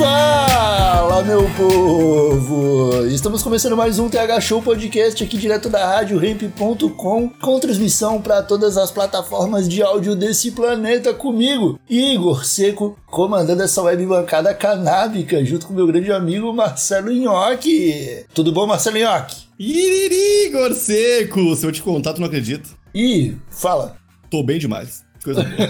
Fala, 0.00 1.22
meu 1.22 1.42
povo! 1.58 3.06
Estamos 3.08 3.42
começando 3.42 3.76
mais 3.76 3.98
um 3.98 4.08
TH 4.08 4.40
Show 4.40 4.62
Podcast 4.62 5.22
aqui 5.22 5.36
direto 5.36 5.68
da 5.68 5.86
rádio 5.86 6.18
ramp.com, 6.18 7.28
com 7.28 7.60
transmissão 7.60 8.18
para 8.22 8.42
todas 8.42 8.78
as 8.78 8.90
plataformas 8.90 9.68
de 9.68 9.82
áudio 9.82 10.16
desse 10.16 10.52
planeta 10.52 11.12
comigo, 11.12 11.78
Igor 11.86 12.46
Seco, 12.46 12.98
comandando 13.10 13.62
essa 13.62 13.82
web 13.82 14.06
bancada 14.06 14.54
canábica, 14.54 15.44
junto 15.44 15.66
com 15.66 15.74
meu 15.74 15.86
grande 15.86 16.10
amigo 16.10 16.50
Marcelo 16.50 17.12
Nhoque. 17.12 18.24
Tudo 18.32 18.52
bom, 18.52 18.66
Marcelo 18.66 18.96
Nhoque? 18.96 19.36
Iriri, 19.58 20.46
Igor 20.46 20.72
Seco! 20.72 21.54
Se 21.54 21.66
eu 21.66 21.72
te 21.72 21.82
contar, 21.82 22.14
tu 22.14 22.22
não 22.22 22.28
acredita. 22.28 22.70
Ih, 22.94 23.36
fala. 23.50 23.98
Tô 24.30 24.42
bem 24.42 24.58
demais. 24.58 25.04
Coisa 25.22 25.42
boa. 25.42 25.68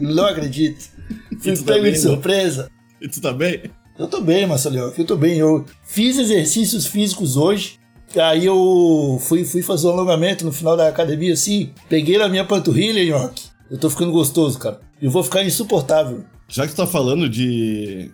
não 0.00 0.24
acredito. 0.24 0.90
Fui 1.38 1.52
tu 1.52 1.64
tá 1.64 1.74
pego 1.74 1.90
de 1.90 1.98
surpresa. 1.98 2.70
E 3.02 3.08
tu 3.08 3.20
tá 3.20 3.32
bem? 3.32 3.62
Eu 3.98 4.06
tô 4.06 4.20
bem, 4.20 4.46
Marcelo, 4.46 4.76
eu 4.76 5.04
tô 5.04 5.16
bem. 5.16 5.38
Eu 5.38 5.64
fiz 5.84 6.18
exercícios 6.18 6.86
físicos 6.86 7.36
hoje. 7.36 7.78
Aí 8.16 8.44
eu 8.44 9.18
fui, 9.20 9.44
fui 9.44 9.62
fazer 9.62 9.86
um 9.86 9.90
alongamento 9.90 10.44
no 10.44 10.52
final 10.52 10.76
da 10.76 10.88
academia, 10.88 11.32
assim. 11.32 11.70
Peguei 11.88 12.18
na 12.18 12.28
minha 12.28 12.44
panturrilha, 12.44 13.04
Nhoque. 13.04 13.44
Eu 13.70 13.78
tô 13.78 13.88
ficando 13.88 14.12
gostoso, 14.12 14.58
cara. 14.58 14.80
Eu 15.00 15.10
vou 15.10 15.22
ficar 15.22 15.42
insuportável. 15.44 16.24
Já 16.48 16.66
que 16.66 16.74
tu 16.74 16.76
tá 16.76 16.86
falando 16.86 17.28
de. 17.28 18.10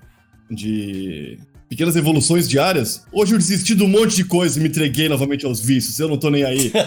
de. 0.49 1.39
pequenas 1.69 1.97
evoluções 1.97 2.49
diárias, 2.49 3.05
hoje 3.13 3.35
eu 3.35 3.39
desisti 3.39 3.75
de 3.75 3.83
um 3.83 3.89
monte 3.89 4.15
de 4.15 4.25
coisa 4.25 4.59
e 4.59 4.63
me 4.63 4.69
entreguei 4.69 5.09
novamente 5.09 5.45
aos 5.45 5.61
vícios. 5.61 5.99
Eu 5.99 6.09
não 6.09 6.17
tô 6.17 6.31
nem 6.31 6.45
aí. 6.45 6.71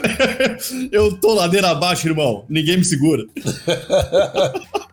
eu 0.92 1.16
tô 1.16 1.34
ladeira 1.34 1.70
abaixo, 1.70 2.06
irmão. 2.06 2.44
Ninguém 2.48 2.76
me 2.76 2.84
segura. 2.84 3.24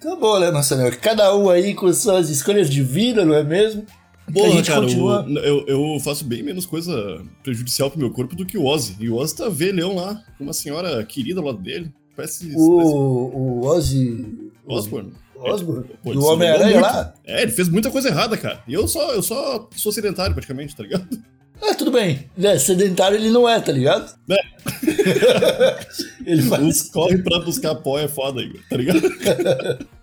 Tá 0.00 0.16
bom, 0.16 0.38
né, 0.38 0.50
Marcelo? 0.50 0.90
Cada 0.98 1.34
um 1.36 1.50
aí 1.50 1.74
com 1.74 1.92
suas 1.92 2.30
escolhas 2.30 2.70
de 2.70 2.82
vida, 2.82 3.24
não 3.24 3.34
é 3.34 3.42
mesmo? 3.44 3.84
a 4.26 4.32
Porra, 4.32 4.50
gente 4.50 4.68
cara, 4.70 4.80
continua. 4.82 5.24
o- 5.26 5.38
eu, 5.38 5.64
eu 5.66 6.00
faço 6.00 6.24
bem 6.24 6.42
menos 6.42 6.64
coisa 6.64 7.20
prejudicial 7.42 7.90
pro 7.90 7.98
meu 7.98 8.10
corpo 8.10 8.34
do 8.36 8.46
que 8.46 8.56
o 8.56 8.64
Ozzy. 8.64 8.96
E 9.00 9.08
o 9.10 9.16
Ozzy 9.16 9.36
tá 9.36 9.48
velhão 9.48 9.94
lá, 9.96 10.22
com 10.38 10.44
uma 10.44 10.52
senhora 10.52 11.04
querida 11.04 11.40
ao 11.40 11.46
lado 11.46 11.58
dele. 11.58 11.92
Parece. 12.16 12.46
parece 12.46 12.56
O, 12.58 13.60
o 13.60 13.66
Ozzy. 13.66 14.50
Osborne. 14.66 15.12
Osborne? 15.36 15.84
Do 16.04 16.20
se 16.22 16.28
Homem-Aranha 16.28 16.80
lá? 16.80 17.14
É, 17.24 17.42
ele 17.42 17.50
fez 17.50 17.68
muita 17.68 17.90
coisa 17.90 18.08
errada, 18.08 18.36
cara. 18.36 18.62
E 18.68 18.74
eu 18.74 18.86
só, 18.86 19.12
eu 19.12 19.22
só 19.22 19.68
sou 19.74 19.90
sedentário, 19.90 20.34
praticamente, 20.34 20.76
tá 20.76 20.82
ligado? 20.82 21.08
Ah, 21.62 21.74
tudo 21.74 21.90
bem. 21.90 22.30
É, 22.40 22.58
sedentário 22.58 23.16
ele 23.16 23.30
não 23.30 23.48
é, 23.48 23.60
tá 23.60 23.72
ligado? 23.72 24.14
É. 24.30 24.40
ele 26.24 26.42
faz. 26.42 26.82
Corre 26.90 27.18
pra 27.18 27.38
buscar 27.40 27.74
pó 27.76 27.98
é 27.98 28.08
foda, 28.08 28.40
Igor, 28.40 28.60
tá 28.68 28.76
ligado? 28.76 29.00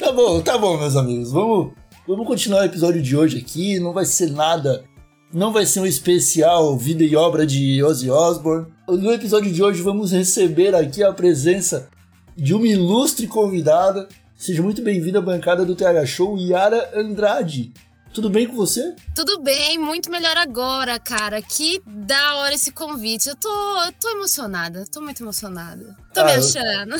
Tá 0.00 0.12
bom, 0.12 0.40
tá 0.40 0.56
bom, 0.56 0.78
meus 0.78 0.96
amigos. 0.96 1.30
Vamos, 1.30 1.72
vamos 2.08 2.26
continuar 2.26 2.62
o 2.62 2.64
episódio 2.64 3.02
de 3.02 3.14
hoje 3.14 3.36
aqui. 3.36 3.78
Não 3.78 3.92
vai 3.92 4.06
ser 4.06 4.30
nada. 4.30 4.82
Não 5.30 5.52
vai 5.52 5.66
ser 5.66 5.80
um 5.80 5.86
especial 5.86 6.74
vida 6.78 7.04
e 7.04 7.14
obra 7.14 7.46
de 7.46 7.82
Ozzy 7.84 8.10
Osbourne. 8.10 8.66
No 8.88 9.12
episódio 9.12 9.52
de 9.52 9.62
hoje 9.62 9.82
vamos 9.82 10.10
receber 10.10 10.74
aqui 10.74 11.04
a 11.04 11.12
presença 11.12 11.90
de 12.34 12.54
uma 12.54 12.66
ilustre 12.66 13.26
convidada. 13.26 14.08
Seja 14.34 14.62
muito 14.62 14.80
bem-vinda 14.80 15.18
à 15.18 15.22
bancada 15.22 15.66
do 15.66 15.76
TH 15.76 16.06
Show, 16.06 16.38
Yara 16.38 16.90
Andrade. 16.98 17.72
Tudo 18.12 18.28
bem 18.28 18.46
com 18.46 18.56
você? 18.56 18.94
Tudo 19.14 19.40
bem, 19.40 19.78
muito 19.78 20.10
melhor 20.10 20.36
agora, 20.36 20.98
cara. 20.98 21.40
Que 21.40 21.80
da 21.86 22.36
hora 22.36 22.54
esse 22.54 22.72
convite. 22.72 23.28
Eu 23.28 23.36
tô, 23.36 23.48
eu 23.48 23.92
tô 24.00 24.08
emocionada, 24.10 24.84
tô 24.90 25.00
muito 25.00 25.22
emocionada. 25.22 25.96
Tô 26.12 26.20
Ah, 26.20 26.24
me 26.24 26.32
achando. 26.32 26.96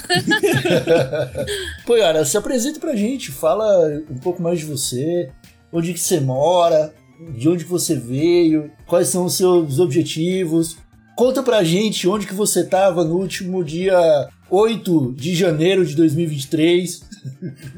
Pô, 1.85 1.97
Yara, 1.97 2.25
se 2.25 2.37
apresenta 2.37 2.79
pra 2.79 2.95
gente. 2.95 3.33
Fala 3.33 3.89
um 4.09 4.19
pouco 4.19 4.41
mais 4.41 4.61
de 4.61 4.67
você. 4.67 5.31
Onde 5.73 5.93
que 5.93 6.01
você 6.01 6.21
mora? 6.21 6.95
De 7.37 7.49
onde 7.49 7.65
que 7.65 7.71
você 7.71 7.97
veio? 7.97 8.71
Quais 8.87 9.09
são 9.09 9.25
os 9.25 9.35
seus 9.35 9.81
objetivos? 9.81 10.77
Conta 11.21 11.43
pra 11.43 11.63
gente 11.63 12.09
onde 12.09 12.27
que 12.27 12.33
você 12.33 12.65
tava 12.65 13.05
no 13.05 13.19
último 13.19 13.63
dia 13.63 14.31
8 14.49 15.13
de 15.15 15.35
janeiro 15.35 15.85
de 15.85 15.95
2023. 15.95 17.03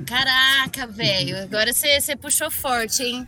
Caraca, 0.07 0.87
velho. 0.87 1.37
Agora 1.39 1.73
você 1.73 2.01
você 2.01 2.15
puxou 2.15 2.53
forte, 2.53 3.03
hein? 3.03 3.27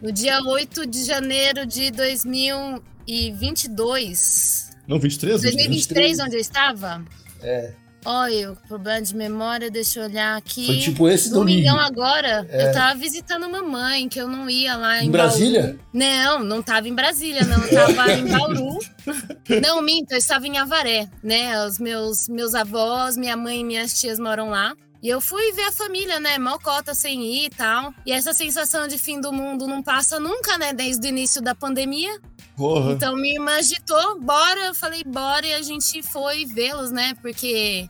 No 0.00 0.12
dia 0.12 0.40
8 0.40 0.86
de 0.86 1.04
janeiro 1.04 1.66
de 1.66 1.90
2022. 1.90 4.70
Não, 4.86 5.00
23? 5.00 5.42
2023, 5.42 6.20
onde 6.20 6.36
eu 6.36 6.40
estava? 6.40 7.04
É. 7.42 7.72
Olha, 8.04 8.52
o 8.52 8.56
problema 8.68 9.00
de 9.02 9.14
memória, 9.14 9.70
deixa 9.70 10.00
eu 10.00 10.04
olhar 10.04 10.36
aqui. 10.36 10.66
Foi 10.66 10.78
tipo 10.78 11.08
esse 11.08 11.30
Domingão 11.30 11.76
domingo. 11.76 11.86
agora, 12.00 12.46
É. 12.50 12.68
eu 12.68 12.72
tava 12.72 12.98
visitando 12.98 13.48
mamãe, 13.48 14.08
que 14.08 14.20
eu 14.20 14.28
não 14.28 14.48
ia 14.50 14.76
lá 14.76 15.02
em, 15.02 15.06
Em 15.06 15.10
Brasília? 15.10 15.62
Bauru. 15.62 15.80
Não, 15.92 16.44
não 16.44 16.62
tava 16.62 16.88
em 16.88 16.94
Brasília, 16.94 17.44
não. 17.44 17.64
Eu 17.64 17.94
tava 17.94 18.12
em 18.12 18.26
Bauru. 18.26 18.78
Não, 19.62 19.82
minto, 19.82 20.12
eu 20.12 20.18
estava 20.18 20.46
em 20.46 20.56
Avaré, 20.58 21.08
né? 21.22 21.64
Os 21.66 21.78
meus, 21.78 22.28
meus 22.28 22.54
avós, 22.54 23.16
minha 23.16 23.36
mãe 23.36 23.60
e 23.60 23.64
minhas 23.64 24.00
tias 24.00 24.18
moram 24.18 24.48
lá. 24.50 24.74
E 25.02 25.08
eu 25.08 25.20
fui 25.20 25.50
ver 25.52 25.64
a 25.64 25.72
família, 25.72 26.20
né? 26.20 26.38
Mocota 26.38 26.94
sem 26.94 27.24
ir 27.24 27.46
e 27.46 27.50
tal. 27.50 27.92
E 28.06 28.12
essa 28.12 28.32
sensação 28.32 28.86
de 28.86 28.96
fim 28.98 29.20
do 29.20 29.32
mundo 29.32 29.66
não 29.66 29.82
passa 29.82 30.20
nunca, 30.20 30.56
né? 30.56 30.72
Desde 30.72 31.04
o 31.06 31.08
início 31.08 31.42
da 31.42 31.56
pandemia. 31.56 32.20
Porra. 32.56 32.92
Então 32.92 33.16
minha 33.16 33.34
irmã 33.34 33.52
agitou, 33.56 34.20
bora. 34.20 34.66
Eu 34.66 34.74
falei, 34.74 35.02
bora. 35.04 35.46
E 35.46 35.54
a 35.54 35.62
gente 35.62 36.02
foi 36.02 36.44
vê-los, 36.46 36.90
né? 36.90 37.14
Porque 37.20 37.88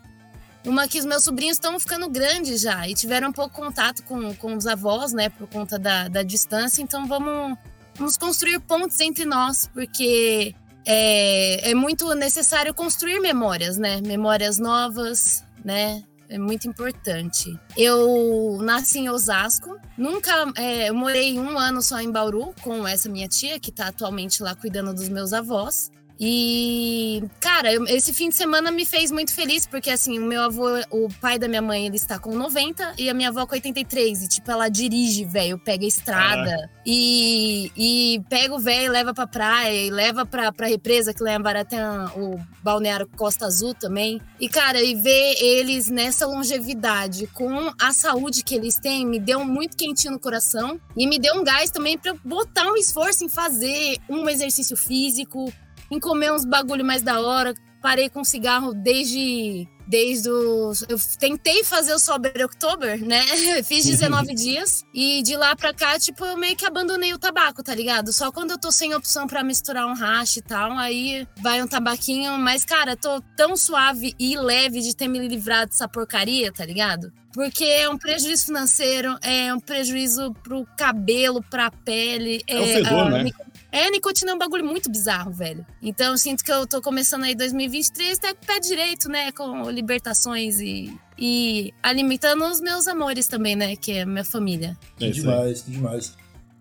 uma 0.65 0.87
que 0.87 0.99
os 0.99 1.05
meus 1.05 1.25
sobrinhos 1.25 1.57
estão 1.57 1.79
ficando 1.79 2.09
grandes 2.09 2.61
já 2.61 2.89
e 2.89 2.95
tiveram 2.95 3.33
pouco 3.33 3.55
contato 3.55 4.03
com, 4.05 4.35
com 4.35 4.57
os 4.57 4.67
avós, 4.67 5.13
né? 5.13 5.29
Por 5.29 5.49
conta 5.49 5.79
da, 5.79 6.09
da 6.09 6.23
distância. 6.23 6.83
Então 6.83 7.07
vamos, 7.07 7.59
vamos 7.97 8.17
construir 8.17 8.61
pontes 8.61 9.01
entre 9.01 9.25
nós, 9.25 9.69
porque 9.73 10.55
é, 10.87 11.71
é 11.71 11.75
muito 11.75 12.15
necessário 12.15 12.73
construir 12.73 13.21
memórias, 13.21 13.77
né? 13.77 14.01
Memórias 14.01 14.59
novas, 14.59 15.45
né? 15.65 16.03
É 16.33 16.39
muito 16.39 16.67
importante. 16.67 17.61
Eu 17.77 18.59
nasci 18.63 19.01
em 19.01 19.11
Osasco. 19.11 19.79
Nunca. 19.99 20.51
é, 20.57 20.89
eu 20.89 20.95
morei 20.95 21.39
um 21.39 21.59
ano 21.59 21.83
só 21.83 22.01
em 22.01 22.11
Bauru 22.11 22.55
com 22.63 22.89
essa 22.89 23.07
minha 23.07 23.29
tia, 23.29 23.61
que 23.61 23.71
tá 23.71 23.89
atualmente 23.89 24.43
lá 24.43 24.55
cuidando 24.55 24.95
dos 24.95 25.11
meus 25.11 25.35
avós. 25.35 25.91
E, 26.25 27.23
cara, 27.41 27.73
eu- 27.73 27.85
esse 27.87 28.13
fim 28.15 28.29
de 28.29 28.37
semana 28.37 28.71
me 28.71 28.87
fez 28.87 29.11
muito 29.11 29.35
feliz, 29.35 29.67
porque 29.67 29.91
assim, 29.91 30.19
o 30.21 30.25
meu 30.25 30.43
avô, 30.43 30.67
o 30.91 31.09
pai 31.21 31.37
da 31.39 31.49
minha 31.49 31.61
mãe, 31.61 31.85
ele 31.87 31.97
está 31.97 32.17
com 32.19 32.33
90 32.35 32.95
e 32.97 33.11
a 33.11 33.15
minha 33.15 33.29
avó 33.31 33.45
com 33.45 33.55
83. 33.55 34.23
E, 34.23 34.29
tipo, 34.29 34.51
ela 34.51 34.69
dirige, 34.69 35.25
velho, 35.25 35.59
pega 35.59 35.85
a 35.85 35.89
estrada 35.89 36.71
e, 36.87 37.71
e 37.77 38.23
pega 38.31 38.55
o 38.55 38.59
velho 38.61 38.85
e 38.87 38.89
leva 38.89 39.13
pra 39.13 39.27
praia 39.27 39.87
e 39.87 39.91
leva 39.91 40.25
pra, 40.25 40.53
pra 40.53 40.69
represa 40.69 41.13
que 41.13 41.23
lá 41.23 41.33
em 41.33 41.37
Avaré 41.37 41.65
tem 41.65 41.81
a- 41.81 42.13
o 42.17 42.39
balneário 42.63 43.09
Costa 43.17 43.47
Azul 43.47 43.75
também. 43.75 44.21
E, 44.41 44.49
cara, 44.49 44.81
e 44.81 44.95
ver 44.95 45.35
eles 45.43 45.89
nessa 45.89 46.25
longevidade, 46.27 47.27
com 47.29 47.73
a 47.81 47.93
saúde 47.93 48.45
que 48.45 48.55
eles 48.55 48.77
têm, 48.79 49.05
me 49.05 49.19
deu 49.19 49.45
muito 49.45 49.77
quentinho 49.77 50.13
no 50.15 50.21
coração 50.21 50.81
e 50.97 51.07
me 51.07 51.19
deu 51.19 51.35
um 51.35 51.45
gás 51.45 51.71
também 51.71 51.99
pra 51.99 52.13
eu 52.13 52.19
botar 52.25 52.71
um 52.71 52.77
esforço 52.77 53.25
em 53.25 53.29
fazer 53.29 53.97
um 54.09 54.29
exercício 54.29 54.77
físico, 54.77 55.53
em 55.93 56.01
comer 56.01 56.33
uns 56.33 56.45
bagulho 56.45 56.85
mais 56.85 57.03
da 57.03 57.21
hora. 57.21 57.55
Parei 57.81 58.09
com 58.09 58.23
cigarro 58.25 58.73
desde. 58.73 59.67
Desde 59.89 60.31
os. 60.31 60.83
Eu 60.89 60.97
tentei 61.19 61.65
fazer 61.65 61.93
o 61.93 61.99
Sober 61.99 62.33
October, 62.45 63.05
né? 63.05 63.21
Fiz 63.65 63.85
19 63.85 64.33
dias. 64.37 64.85
E 64.95 65.21
de 65.25 65.37
lá 65.37 65.55
pra 65.57 65.75
cá, 65.75 65.99
tipo, 65.99 66.25
eu 66.25 66.37
meio 66.37 66.57
que 66.57 66.65
abandonei 66.65 67.13
o 67.13 67.19
tabaco, 67.19 67.63
tá 67.63 67.75
ligado? 67.75 68.13
Só 68.13 68.31
quando 68.31 68.53
eu 68.53 68.59
tô 68.59 68.71
sem 68.71 68.95
opção 68.95 69.27
pra 69.27 69.43
misturar 69.43 69.87
um 69.87 69.93
hash 69.95 70.37
e 70.37 70.43
tal, 70.43 70.73
aí 70.79 71.27
vai 71.43 71.61
um 71.61 71.67
tabaquinho. 71.67 72.39
Mas, 72.39 72.65
cara, 72.65 72.97
tô 72.97 73.21
tão 73.37 73.57
suave 73.57 74.15
e 74.19 74.37
leve 74.39 74.81
de 74.81 74.95
ter 74.95 75.09
me 75.09 75.19
livrado 75.27 75.73
dessa 75.73 75.89
porcaria, 75.89 76.53
tá 76.53 76.65
ligado? 76.65 77.13
Porque 77.35 77.65
é 77.65 77.89
um 77.91 77.99
prejuízo 77.99 78.47
financeiro, 78.47 79.19
é 79.21 79.53
um 79.53 79.59
prejuízo 79.59 80.33
pro 80.45 80.65
cabelo, 80.79 81.43
pra 81.51 81.71
pele. 81.71 82.41
É 82.47 82.61
o 82.61 82.67
fedor, 82.67 83.07
a- 83.09 83.11
né? 83.25 83.31
É, 83.73 83.91
nicotina 83.91 84.33
é 84.33 84.35
um 84.35 84.39
bagulho 84.39 84.65
muito 84.65 84.91
bizarro, 84.91 85.33
velho. 85.33 85.65
Então 85.83 86.13
eu 86.13 86.19
sinto 86.19 86.45
que 86.45 86.53
eu 86.53 86.67
tô 86.67 86.83
começando 86.83 87.25
aí 87.25 87.35
2023 87.35 88.19
até 88.19 88.35
com 88.35 88.43
o 88.43 88.47
pé 88.47 88.61
direito, 88.61 89.09
né? 89.09 89.33
Com 89.33 89.71
libertações 89.71 90.61
e, 90.61 90.95
e 91.19 91.73
alimentando 91.83 92.45
os 92.45 92.61
meus 92.61 92.87
amores 92.87 93.27
também, 93.27 93.57
né? 93.57 93.75
Que 93.75 93.93
é 93.93 94.05
minha 94.05 94.25
família. 94.25 94.77
Que 94.99 95.07
É 95.07 95.11
demais, 95.11 95.63
que 95.63 95.71
demais. 95.71 96.15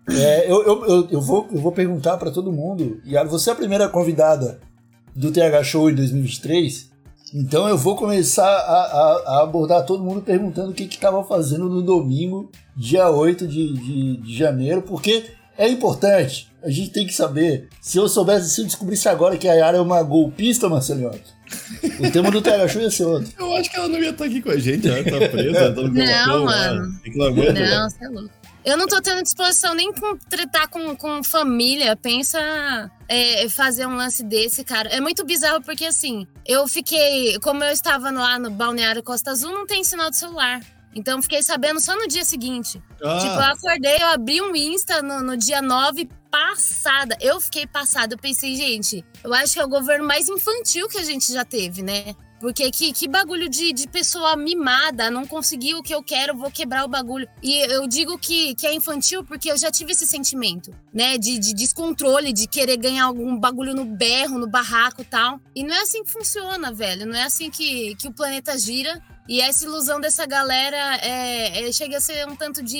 É, 0.08 0.50
eu, 0.50 0.62
eu, 0.64 0.84
eu, 0.86 1.08
eu 1.10 1.20
vou, 1.20 1.46
eu 1.52 1.60
vou 1.60 1.70
perguntar 1.70 2.16
pra 2.16 2.30
todo 2.30 2.50
mundo. 2.50 3.00
Yara, 3.06 3.28
você 3.28 3.50
é 3.50 3.52
a 3.52 3.56
primeira 3.56 3.88
convidada 3.88 4.60
do 5.14 5.30
TH 5.30 5.62
Show 5.64 5.90
em 5.90 5.94
2023. 5.94 6.90
Então 7.34 7.68
eu 7.68 7.78
vou 7.78 7.94
começar 7.96 8.44
a, 8.46 8.82
a- 8.82 9.22
a 9.26 9.42
abordar 9.42 9.84
todo 9.86 10.02
mundo 10.04 10.20
perguntando 10.22 10.70
o 10.70 10.74
que 10.74 10.86
que 10.86 10.98
tava 10.98 11.22
fazendo 11.24 11.68
no 11.68 11.82
domingo, 11.82 12.50
dia 12.76 13.08
8 13.10 13.46
de, 13.46 13.72
de, 13.74 14.16
de 14.18 14.36
janeiro, 14.36 14.82
porque 14.82 15.30
é 15.56 15.68
importante. 15.68 16.51
A 16.62 16.70
gente 16.70 16.90
tem 16.90 17.06
que 17.06 17.12
saber. 17.14 17.68
Se 17.80 17.98
eu 17.98 18.08
soubesse, 18.08 18.50
se 18.50 18.60
eu 18.60 18.64
descobrisse 18.64 19.08
agora 19.08 19.36
que 19.36 19.48
a 19.48 19.54
Yara 19.54 19.78
é 19.78 19.80
uma 19.80 20.02
golpista, 20.02 20.68
Marcelinho, 20.68 21.10
o 22.00 22.10
tema 22.10 22.30
do 22.30 22.42
Show 22.68 22.82
ia 22.82 22.90
ser 22.90 23.04
outro. 23.04 23.32
Eu 23.38 23.56
acho 23.56 23.70
que 23.70 23.76
ela 23.76 23.88
não 23.88 23.98
ia 23.98 24.10
estar 24.10 24.24
aqui 24.24 24.40
com 24.40 24.50
a 24.50 24.58
gente, 24.58 24.88
ela 24.88 25.02
tá 25.04 25.28
presa, 25.28 25.74
tá 25.74 25.82
no 25.82 25.88
Não, 25.92 26.44
mano. 26.44 27.00
reclamando. 27.04 27.60
Não, 27.60 27.90
você 27.90 28.04
é 28.04 28.08
louco. 28.08 28.30
Eu 28.64 28.76
não 28.76 28.86
tô 28.86 29.00
tendo 29.00 29.22
disposição 29.22 29.74
nem 29.74 29.92
com 29.92 30.16
tretar 30.16 30.68
com, 30.68 30.94
com 30.94 31.24
família. 31.24 31.96
Pensa 31.96 32.38
é, 33.08 33.48
fazer 33.48 33.86
um 33.86 33.96
lance 33.96 34.22
desse, 34.22 34.62
cara. 34.62 34.88
É 34.90 35.00
muito 35.00 35.24
bizarro 35.24 35.60
porque, 35.62 35.84
assim, 35.84 36.28
eu 36.46 36.68
fiquei. 36.68 37.38
Como 37.40 37.64
eu 37.64 37.72
estava 37.72 38.12
lá 38.12 38.38
no 38.38 38.50
Balneário 38.50 39.02
Costa 39.02 39.32
Azul, 39.32 39.50
não 39.50 39.66
tem 39.66 39.82
sinal 39.82 40.10
de 40.10 40.16
celular. 40.16 40.60
Então, 40.94 41.18
eu 41.18 41.22
fiquei 41.22 41.42
sabendo 41.42 41.80
só 41.80 41.96
no 41.96 42.06
dia 42.06 42.24
seguinte. 42.24 42.80
Ah, 43.02 43.18
Tipo, 43.18 43.34
eu 43.34 43.40
acordei, 43.40 43.96
eu 44.00 44.06
abri 44.08 44.40
um 44.40 44.54
Insta 44.54 45.02
no, 45.02 45.22
no 45.22 45.36
dia 45.36 45.60
9, 45.60 46.08
passada. 46.32 47.14
Eu 47.20 47.38
fiquei 47.42 47.66
passada. 47.66 48.14
Eu 48.14 48.18
pensei, 48.18 48.56
gente, 48.56 49.04
eu 49.22 49.34
acho 49.34 49.52
que 49.52 49.60
é 49.60 49.64
o 49.64 49.68
governo 49.68 50.06
mais 50.06 50.30
infantil 50.30 50.88
que 50.88 50.96
a 50.96 51.04
gente 51.04 51.30
já 51.30 51.44
teve, 51.44 51.82
né? 51.82 52.16
Porque 52.40 52.68
que, 52.72 52.92
que 52.92 53.06
bagulho 53.06 53.48
de, 53.48 53.72
de 53.72 53.86
pessoa 53.86 54.34
mimada, 54.36 55.08
não 55.08 55.24
conseguiu 55.24 55.78
o 55.78 55.82
que 55.82 55.94
eu 55.94 56.02
quero, 56.02 56.36
vou 56.36 56.50
quebrar 56.50 56.84
o 56.84 56.88
bagulho. 56.88 57.28
E 57.40 57.72
eu 57.72 57.86
digo 57.86 58.18
que, 58.18 58.52
que 58.56 58.66
é 58.66 58.74
infantil 58.74 59.22
porque 59.22 59.52
eu 59.52 59.56
já 59.56 59.70
tive 59.70 59.92
esse 59.92 60.04
sentimento, 60.08 60.74
né? 60.92 61.16
De, 61.18 61.38
de 61.38 61.54
descontrole, 61.54 62.32
de 62.32 62.48
querer 62.48 62.78
ganhar 62.78 63.04
algum 63.04 63.38
bagulho 63.38 63.74
no 63.74 63.84
berro, 63.84 64.38
no 64.38 64.48
barraco 64.48 65.02
e 65.02 65.04
tal. 65.04 65.38
E 65.54 65.62
não 65.62 65.72
é 65.72 65.82
assim 65.82 66.02
que 66.02 66.10
funciona, 66.10 66.72
velho. 66.72 67.06
Não 67.06 67.14
é 67.14 67.22
assim 67.22 67.48
que, 67.48 67.94
que 67.94 68.08
o 68.08 68.12
planeta 68.12 68.58
gira. 68.58 69.00
E 69.28 69.40
essa 69.40 69.64
ilusão 69.64 70.00
dessa 70.00 70.26
galera 70.26 70.96
é, 70.96 71.68
é- 71.68 71.72
chega 71.72 71.98
a 71.98 72.00
ser 72.00 72.26
um 72.28 72.34
tanto 72.34 72.62
de 72.62 72.76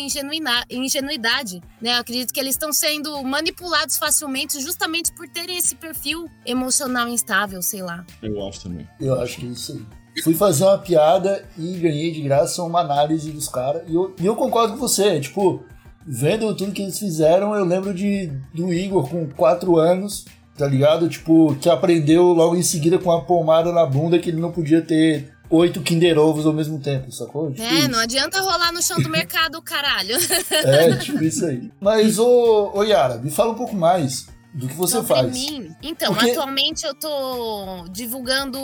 ingenuidade, 0.71 1.63
né? 1.81 1.95
Eu 1.95 2.01
acredito 2.01 2.33
que 2.33 2.41
eles 2.41 2.55
estão 2.55 2.73
sendo 2.73 3.23
manipulados 3.23 3.97
facilmente 3.97 4.61
justamente 4.61 5.13
por 5.13 5.29
terem 5.29 5.57
esse 5.57 5.75
perfil 5.75 6.29
emocional 6.45 7.09
instável, 7.09 7.63
sei 7.63 7.83
lá. 7.83 8.05
eu 8.23 8.47
acho 8.47 8.63
também. 8.63 8.89
Eu 9.01 9.21
acho 9.21 9.39
que 9.39 9.47
é 9.47 9.51
isso 9.51 9.73
aí. 9.73 10.23
Fui 10.23 10.35
fazer 10.35 10.65
uma 10.65 10.77
piada 10.79 11.49
e 11.57 11.75
ganhei 11.79 12.13
de 12.13 12.21
graça 12.21 12.63
uma 12.63 12.81
análise 12.81 13.31
dos 13.31 13.49
caras. 13.49 13.83
E 13.89 13.95
eu, 13.95 14.15
e 14.21 14.27
eu 14.27 14.37
concordo 14.37 14.75
com 14.75 14.79
você. 14.81 15.19
Tipo, 15.21 15.65
vendo 16.07 16.55
tudo 16.55 16.73
que 16.73 16.83
eles 16.83 16.99
fizeram, 16.99 17.55
eu 17.55 17.65
lembro 17.65 17.95
de 17.95 18.27
do 18.53 18.73
Igor 18.75 19.09
com 19.09 19.27
4 19.31 19.79
anos, 19.79 20.27
tá 20.59 20.67
ligado? 20.67 21.09
Tipo, 21.09 21.55
que 21.57 21.71
aprendeu 21.71 22.25
logo 22.35 22.55
em 22.57 22.63
seguida 22.63 22.99
com 22.99 23.09
uma 23.09 23.25
pomada 23.25 23.73
na 23.73 23.87
bunda 23.87 24.19
que 24.19 24.29
ele 24.29 24.41
não 24.41 24.53
podia 24.53 24.83
ter 24.83 25.32
oito 25.53 25.81
Kinder 25.83 26.19
Ovos 26.19 26.47
ao 26.47 26.53
mesmo 26.53 26.81
tempo, 26.81 27.13
sacou? 27.13 27.51
Tipo 27.53 27.63
É, 27.63 27.81
isso. 27.81 27.89
não 27.91 27.99
adianta 28.01 28.41
rolar 28.41 28.73
no 28.73 28.83
chão 28.83 28.99
do 29.01 29.09
mercado, 29.09 29.61
caralho. 29.63 30.17
É, 30.51 30.97
tipo 30.97 31.23
isso 31.23 31.45
aí. 31.45 31.71
Mas, 31.81 32.19
ô, 32.19 32.71
ô 32.75 32.83
Yara, 32.83 33.19
me 33.19 33.31
fala 33.31 33.53
um 33.53 33.55
pouco 33.55 33.75
mais 33.77 34.27
do 34.55 34.69
que 34.69 34.75
você 34.75 34.97
Sobre 34.97 35.09
faz. 35.15 35.33
mim. 35.33 35.71
Então, 35.83 36.13
Porque- 36.15 36.31
atualmente 36.33 36.85
eu 36.85 36.95
tô 36.95 37.85
divulgando 37.91 38.59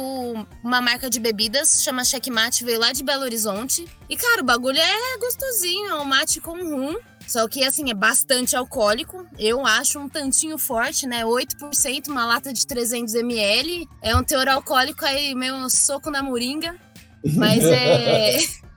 uma 0.62 0.80
marca 0.82 1.08
de 1.08 1.18
bebidas, 1.18 1.82
chama 1.82 2.04
Checkmate, 2.04 2.62
veio 2.64 2.78
lá 2.78 2.92
de 2.92 3.02
Belo 3.02 3.22
Horizonte. 3.22 3.86
E, 4.08 4.16
cara, 4.16 4.42
o 4.42 4.44
bagulho 4.44 4.78
é 4.78 5.18
gostosinho, 5.18 5.88
é 5.90 5.94
um 5.94 6.04
mate 6.04 6.40
com 6.40 6.52
rum. 6.56 6.94
Só 7.28 7.46
que, 7.46 7.62
assim, 7.62 7.90
é 7.90 7.94
bastante 7.94 8.56
alcoólico. 8.56 9.26
Eu 9.38 9.66
acho 9.66 9.98
um 9.98 10.08
tantinho 10.08 10.56
forte, 10.56 11.06
né? 11.06 11.24
8%, 11.24 12.08
uma 12.08 12.24
lata 12.24 12.52
de 12.54 12.62
300ml. 12.62 13.86
É 14.02 14.16
um 14.16 14.24
teor 14.24 14.48
alcoólico 14.48 15.04
aí, 15.04 15.34
meio 15.34 15.68
soco 15.68 16.10
na 16.10 16.22
moringa. 16.22 16.74
Mas 17.36 17.62
é... 17.64 18.38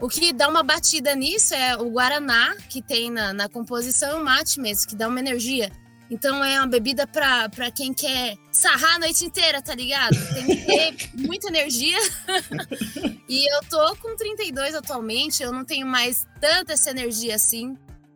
O 0.00 0.08
que 0.08 0.34
dá 0.34 0.48
uma 0.48 0.62
batida 0.62 1.14
nisso 1.14 1.54
é 1.54 1.76
o 1.76 1.88
Guaraná, 1.88 2.54
que 2.68 2.82
tem 2.82 3.10
na, 3.10 3.32
na 3.32 3.48
composição, 3.48 4.18
e 4.18 4.20
o 4.20 4.24
mate 4.24 4.60
mesmo, 4.60 4.88
que 4.88 4.96
dá 4.96 5.08
uma 5.08 5.20
energia. 5.20 5.72
Então 6.10 6.44
é 6.44 6.58
uma 6.58 6.66
bebida 6.66 7.06
pra, 7.06 7.48
pra 7.48 7.70
quem 7.70 7.94
quer 7.94 8.36
sarrar 8.52 8.96
a 8.96 8.98
noite 8.98 9.24
inteira, 9.24 9.62
tá 9.62 9.74
ligado? 9.74 10.14
Tem 10.34 10.46
que 10.46 10.56
ter 10.56 11.10
muita 11.26 11.48
energia. 11.48 11.98
e 13.26 13.50
eu 13.50 13.60
tô 13.70 13.96
com 13.96 14.14
32 14.14 14.74
atualmente, 14.74 15.42
eu 15.42 15.52
não 15.52 15.64
tenho 15.64 15.86
mais 15.86 16.26
tanta 16.40 16.74
essa 16.74 16.90
energia 16.90 17.36
assim. 17.36 17.74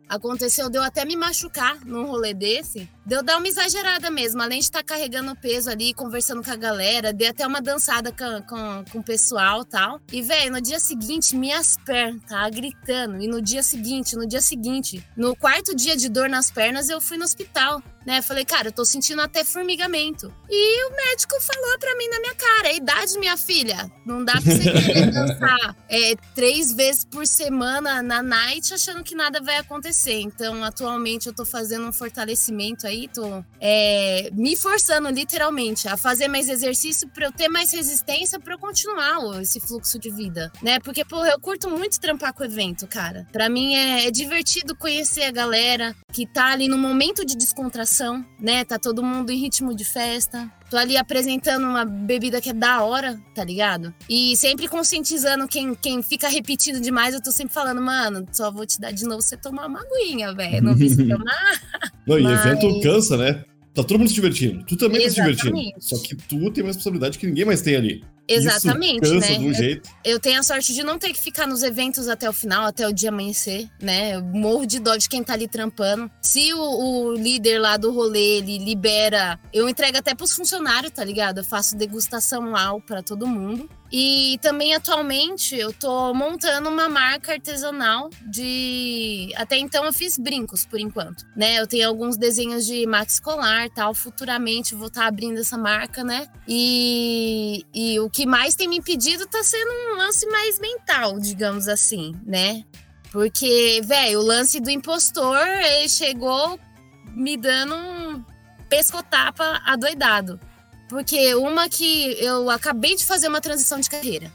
Aconteceu 0.09 0.71
de 0.71 0.77
eu 0.79 0.81
até 0.81 1.05
me 1.05 1.15
machucar 1.15 1.85
num 1.85 2.07
rolê 2.07 2.33
desse. 2.33 2.89
De 3.09 3.15
eu 3.15 3.23
dar 3.23 3.37
uma 3.37 3.47
exagerada 3.47 4.11
mesmo, 4.11 4.39
além 4.39 4.59
de 4.59 4.65
estar 4.65 4.83
carregando 4.83 5.35
peso 5.35 5.67
ali, 5.67 5.95
conversando 5.95 6.43
com 6.43 6.51
a 6.51 6.55
galera, 6.55 7.11
dei 7.11 7.27
até 7.27 7.47
uma 7.47 7.59
dançada 7.59 8.11
com, 8.11 8.43
com, 8.43 8.85
com 8.91 8.99
o 8.99 9.03
pessoal 9.03 9.63
e 9.63 9.65
tal. 9.65 9.99
E, 10.13 10.21
velho, 10.21 10.51
no 10.51 10.61
dia 10.61 10.79
seguinte, 10.79 11.35
minhas 11.35 11.75
pernas 11.75 12.21
tava 12.29 12.47
gritando. 12.51 13.19
E 13.19 13.27
no 13.27 13.41
dia 13.41 13.63
seguinte, 13.63 14.15
no 14.15 14.27
dia 14.27 14.41
seguinte, 14.41 15.03
no 15.17 15.35
quarto 15.35 15.75
dia 15.75 15.97
de 15.97 16.07
dor 16.07 16.29
nas 16.29 16.51
pernas, 16.51 16.87
eu 16.87 17.01
fui 17.01 17.17
no 17.17 17.23
hospital. 17.23 17.81
Né? 18.05 18.21
Falei, 18.21 18.45
cara, 18.45 18.69
eu 18.69 18.71
tô 18.71 18.85
sentindo 18.85 19.21
até 19.21 19.43
formigamento. 19.43 20.33
E 20.49 20.85
o 20.85 20.95
médico 20.95 21.39
falou 21.41 21.77
pra 21.77 21.95
mim 21.95 22.07
na 22.07 22.19
minha 22.19 22.33
cara: 22.33 22.73
idade, 22.73 23.19
minha 23.19 23.37
filha, 23.37 23.91
não 24.03 24.25
dá 24.25 24.33
pra 24.33 24.41
você 24.41 24.71
querer 24.71 25.11
dançar 25.13 25.75
é, 25.87 26.15
três 26.33 26.71
vezes 26.71 27.05
por 27.05 27.27
semana 27.27 28.01
na 28.01 28.23
night 28.23 28.73
achando 28.73 29.03
que 29.03 29.13
nada 29.13 29.39
vai 29.41 29.57
acontecer. 29.57 30.21
Então, 30.21 30.63
atualmente, 30.63 31.27
eu 31.27 31.33
tô 31.33 31.45
fazendo 31.45 31.87
um 31.87 31.93
fortalecimento 31.93 32.87
aí, 32.87 32.98
é, 33.59 34.29
me 34.33 34.55
forçando 34.55 35.09
literalmente 35.09 35.87
a 35.87 35.95
fazer 35.95 36.27
mais 36.27 36.49
exercício 36.49 37.07
pra 37.09 37.27
eu 37.27 37.31
ter 37.31 37.47
mais 37.47 37.71
resistência 37.71 38.39
pra 38.39 38.55
eu 38.55 38.59
continuar 38.59 39.19
esse 39.41 39.59
fluxo 39.59 39.99
de 39.99 40.09
vida, 40.09 40.51
né? 40.61 40.79
Porque, 40.79 41.05
pô, 41.05 41.25
eu 41.25 41.39
curto 41.39 41.69
muito 41.69 41.99
trampar 41.99 42.33
com 42.33 42.43
o 42.43 42.45
evento, 42.45 42.87
cara. 42.87 43.27
Pra 43.31 43.49
mim 43.49 43.75
é, 43.75 44.07
é 44.07 44.11
divertido 44.11 44.75
conhecer 44.75 45.23
a 45.23 45.31
galera 45.31 45.95
que 46.11 46.25
tá 46.25 46.51
ali 46.51 46.67
no 46.67 46.77
momento 46.77 47.25
de 47.25 47.35
descontração, 47.35 48.25
né? 48.39 48.63
Tá 48.63 48.77
todo 48.77 49.03
mundo 49.03 49.31
em 49.31 49.37
ritmo 49.37 49.75
de 49.75 49.85
festa. 49.85 50.51
Tô 50.69 50.77
ali 50.77 50.97
apresentando 50.97 51.63
uma 51.65 51.83
bebida 51.83 52.39
que 52.39 52.51
é 52.51 52.53
da 52.53 52.83
hora, 52.83 53.19
tá 53.33 53.43
ligado? 53.43 53.93
E 54.07 54.37
sempre 54.37 54.67
conscientizando 54.67 55.47
quem, 55.47 55.73
quem 55.73 56.03
fica 56.03 56.27
repetindo 56.29 56.79
demais, 56.79 57.13
eu 57.15 57.21
tô 57.21 57.31
sempre 57.31 57.53
falando, 57.53 57.81
mano, 57.81 58.25
só 58.31 58.51
vou 58.51 58.65
te 58.65 58.79
dar 58.79 58.91
de 58.91 59.03
novo 59.05 59.21
você 59.21 59.35
tomar 59.35 59.65
uma 59.67 59.81
aguinha, 59.81 60.33
velho. 60.33 60.63
Não 60.63 60.75
vi 60.75 60.89
você 60.89 61.03
tomar. 61.07 61.61
Não, 62.05 62.19
e 62.19 62.23
Mas- 62.23 62.45
evento 62.45 62.81
cansa, 62.81 63.17
né? 63.17 63.43
Tá 63.73 63.83
todo 63.83 63.97
mundo 63.99 64.09
se 64.09 64.13
divertindo. 64.15 64.63
Tu 64.65 64.75
também 64.75 65.03
tá 65.03 65.09
se 65.09 65.15
divertindo. 65.15 65.55
Exatamente. 65.57 65.75
Só 65.85 65.97
que 65.99 66.15
tu 66.15 66.51
tem 66.51 66.63
uma 66.63 66.67
responsabilidade 66.69 67.17
que 67.17 67.25
ninguém 67.27 67.45
mais 67.45 67.61
tem 67.61 67.75
ali. 67.75 68.03
Exatamente, 68.29 69.03
Isso 69.03 69.13
cansa 69.13 69.31
né? 69.31 69.37
de 69.37 69.45
um 69.45 69.53
jeito. 69.53 69.89
Eu 70.03 70.19
tenho 70.19 70.39
a 70.39 70.43
sorte 70.43 70.73
de 70.73 70.83
não 70.83 70.99
ter 70.99 71.11
que 71.11 71.19
ficar 71.19 71.47
nos 71.47 71.63
eventos 71.63 72.07
até 72.07 72.29
o 72.29 72.33
final, 72.33 72.65
até 72.65 72.87
o 72.87 72.93
dia 72.93 73.09
amanhecer, 73.09 73.67
né? 73.81 74.15
Eu 74.15 74.21
morro 74.23 74.65
de 74.65 74.79
dó 74.79 74.95
de 74.95 75.09
quem 75.09 75.23
tá 75.23 75.33
ali 75.33 75.47
trampando. 75.47 76.09
Se 76.21 76.53
o, 76.53 76.59
o 76.59 77.13
líder 77.13 77.59
lá 77.59 77.75
do 77.75 77.91
rolê, 77.91 78.37
ele 78.37 78.59
libera, 78.59 79.39
eu 79.51 79.67
entrego 79.67 79.97
até 79.97 80.13
pros 80.13 80.33
funcionários, 80.33 80.91
tá 80.91 81.03
ligado? 81.03 81.39
Eu 81.39 81.43
faço 81.43 81.75
degustação 81.75 82.51
lá 82.51 82.79
pra 82.81 83.01
todo 83.01 83.25
mundo. 83.25 83.69
E 83.91 84.37
também 84.41 84.75
atualmente 84.75 85.55
eu 85.55 85.73
tô 85.73 86.13
montando 86.13 86.69
uma 86.69 86.87
marca 86.87 87.33
artesanal 87.33 88.09
de. 88.21 89.33
Até 89.35 89.57
então 89.57 89.83
eu 89.83 89.91
fiz 89.91 90.17
brincos 90.17 90.65
por 90.65 90.79
enquanto, 90.79 91.25
né? 91.35 91.59
Eu 91.59 91.65
tenho 91.65 91.87
alguns 91.87 92.15
desenhos 92.15 92.65
de 92.65 92.85
max 92.85 93.13
escolar 93.13 93.69
tal. 93.69 93.93
Futuramente 93.95 94.75
vou 94.75 94.87
estar 94.87 95.07
abrindo 95.07 95.39
essa 95.39 95.57
marca, 95.57 96.03
né? 96.03 96.27
E, 96.47 97.65
e 97.73 97.99
o 97.99 98.09
que 98.09 98.27
mais 98.27 98.55
tem 98.55 98.67
me 98.67 98.77
impedido 98.77 99.25
tá 99.25 99.43
sendo 99.43 99.71
um 99.71 99.97
lance 99.97 100.25
mais 100.27 100.59
mental, 100.59 101.19
digamos 101.19 101.67
assim, 101.67 102.13
né? 102.25 102.63
Porque, 103.11 103.81
velho, 103.83 104.19
o 104.19 104.23
lance 104.23 104.59
do 104.59 104.69
impostor, 104.69 105.37
ele 105.47 105.89
chegou 105.89 106.59
me 107.15 107.35
dando 107.35 107.73
um 107.73 108.23
pescotapa 108.69 109.61
adoidado. 109.65 110.39
Porque 110.89 111.35
uma 111.35 111.69
que 111.69 112.17
eu 112.19 112.49
acabei 112.49 112.95
de 112.95 113.05
fazer 113.05 113.27
uma 113.27 113.39
transição 113.39 113.79
de 113.79 113.89
carreira. 113.89 114.31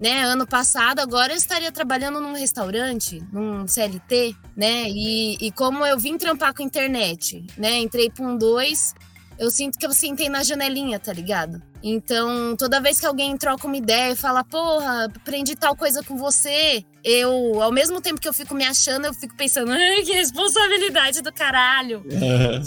Né, 0.00 0.22
ano 0.22 0.46
passado, 0.46 1.00
agora 1.00 1.32
eu 1.32 1.36
estaria 1.36 1.72
trabalhando 1.72 2.20
num 2.20 2.32
restaurante, 2.32 3.20
num 3.32 3.66
CLT, 3.66 4.32
né? 4.56 4.88
E, 4.88 5.36
e 5.40 5.50
como 5.50 5.84
eu 5.84 5.98
vim 5.98 6.16
trampar 6.16 6.54
com 6.54 6.62
internet, 6.62 7.44
né? 7.56 7.78
Entrei 7.78 8.08
para 8.08 8.24
um 8.24 8.38
dois, 8.38 8.94
eu 9.38 9.50
sinto 9.50 9.78
que 9.78 9.86
eu 9.86 9.92
sentei 9.92 10.28
na 10.28 10.42
janelinha, 10.42 10.98
tá 10.98 11.12
ligado? 11.12 11.62
Então, 11.82 12.56
toda 12.56 12.80
vez 12.80 12.98
que 12.98 13.06
alguém 13.06 13.36
troca 13.36 13.66
uma 13.66 13.76
ideia 13.76 14.12
e 14.12 14.16
fala, 14.16 14.42
porra, 14.42 15.04
aprendi 15.04 15.54
tal 15.54 15.76
coisa 15.76 16.02
com 16.02 16.16
você, 16.16 16.84
eu, 17.04 17.62
ao 17.62 17.70
mesmo 17.70 18.00
tempo 18.00 18.20
que 18.20 18.28
eu 18.28 18.32
fico 18.32 18.52
me 18.54 18.64
achando, 18.64 19.06
eu 19.06 19.14
fico 19.14 19.36
pensando, 19.36 19.70
ai, 19.70 20.02
que 20.02 20.12
responsabilidade 20.12 21.22
do 21.22 21.32
caralho. 21.32 22.04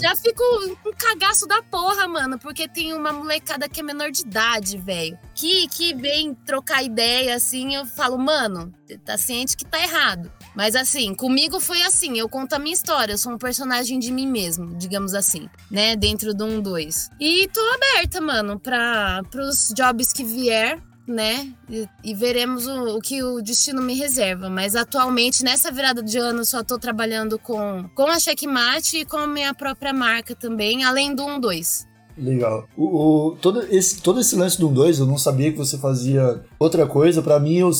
Já 0.00 0.16
fico 0.16 0.42
um 0.86 0.92
cagaço 0.98 1.46
da 1.46 1.62
porra, 1.62 2.08
mano, 2.08 2.38
porque 2.38 2.66
tem 2.66 2.94
uma 2.94 3.12
molecada 3.12 3.68
que 3.68 3.80
é 3.80 3.82
menor 3.82 4.10
de 4.10 4.22
idade, 4.22 4.78
velho. 4.78 5.18
Que, 5.34 5.68
que 5.68 5.94
vem 5.94 6.34
trocar 6.34 6.82
ideia, 6.82 7.34
assim, 7.36 7.74
eu 7.74 7.84
falo, 7.84 8.18
mano, 8.18 8.72
tá 9.04 9.18
ciente 9.18 9.56
que 9.56 9.64
tá 9.64 9.78
errado. 9.78 10.32
Mas 10.54 10.76
assim, 10.76 11.14
comigo 11.14 11.60
foi 11.60 11.82
assim, 11.82 12.18
eu 12.18 12.28
conto 12.28 12.54
a 12.54 12.58
minha 12.58 12.74
história, 12.74 13.14
eu 13.14 13.18
sou 13.18 13.32
um 13.32 13.38
personagem 13.38 13.98
de 13.98 14.12
mim 14.12 14.26
mesmo, 14.26 14.74
digamos 14.76 15.14
assim, 15.14 15.48
né, 15.70 15.96
dentro 15.96 16.34
do 16.34 16.44
1-2. 16.44 17.08
E 17.18 17.48
tô 17.48 17.60
aberta, 17.74 18.20
mano, 18.20 18.60
para 18.60 19.22
pros 19.30 19.72
jobs 19.74 20.12
que 20.12 20.24
vier, 20.24 20.78
né? 21.06 21.52
E, 21.68 21.88
e 22.04 22.14
veremos 22.14 22.66
o, 22.66 22.96
o, 22.96 23.00
que 23.00 23.22
o 23.22 23.40
destino 23.40 23.82
me 23.82 23.94
reserva. 23.94 24.48
Mas 24.48 24.76
atualmente, 24.76 25.42
nessa 25.42 25.70
virada 25.70 26.02
de 26.02 26.18
ano, 26.18 26.44
só 26.44 26.62
tô 26.62 26.78
trabalhando 26.78 27.38
com, 27.38 27.88
com 27.94 28.06
a 28.06 28.18
Checkmate 28.18 28.98
e 28.98 29.04
com 29.04 29.16
a 29.16 29.26
minha 29.26 29.54
própria 29.54 29.92
marca 29.92 30.34
também, 30.34 30.84
além 30.84 31.14
do 31.14 31.22
1-2. 31.24 31.86
Legal. 32.16 32.68
O, 32.76 33.30
o, 33.30 33.36
todo, 33.36 33.62
esse, 33.70 34.00
todo 34.00 34.20
esse 34.20 34.36
lance 34.36 34.60
do 34.60 34.68
1-2, 34.68 35.00
eu 35.00 35.06
não 35.06 35.18
sabia 35.18 35.50
que 35.50 35.58
você 35.58 35.78
fazia 35.78 36.44
outra 36.58 36.86
coisa. 36.86 37.22
Para 37.22 37.40
mim, 37.40 37.56
eu, 37.56 37.70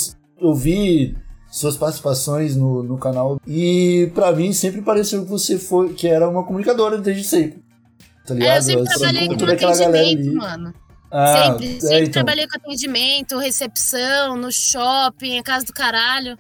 eu 0.41 0.55
vi 0.55 1.17
suas 1.53 1.77
participações 1.77 2.57
no, 2.57 2.83
no 2.83 2.97
canal. 2.97 3.39
E 3.47 4.11
para 4.15 4.33
mim 4.33 4.55
sempre 4.55 4.81
pareceu 4.81 5.23
que 5.23 5.31
você 5.31 5.59
foi 5.59 5.93
que 5.93 6.09
era 6.09 6.27
uma 6.27 6.45
comunicadora 6.45 6.97
desde 6.97 7.23
sempre. 7.23 7.63
Tá 8.27 8.33
ligado? 8.33 8.55
É, 8.55 8.57
eu 8.57 8.63
sempre 8.63 8.85
trabalhei 8.85 9.29
com 9.29 9.87
ali. 9.99 10.31
mano. 10.31 10.75
Ah, 11.11 11.53
sempre, 11.53 11.81
sempre 11.81 11.95
é, 11.95 11.99
então. 11.99 12.13
trabalhei 12.13 12.49
com 12.49 12.57
atendimento, 12.57 13.37
recepção, 13.37 14.35
no 14.35 14.51
shopping, 14.51 15.39
a 15.39 15.43
casa 15.43 15.67
do 15.67 15.73
caralho. 15.75 16.39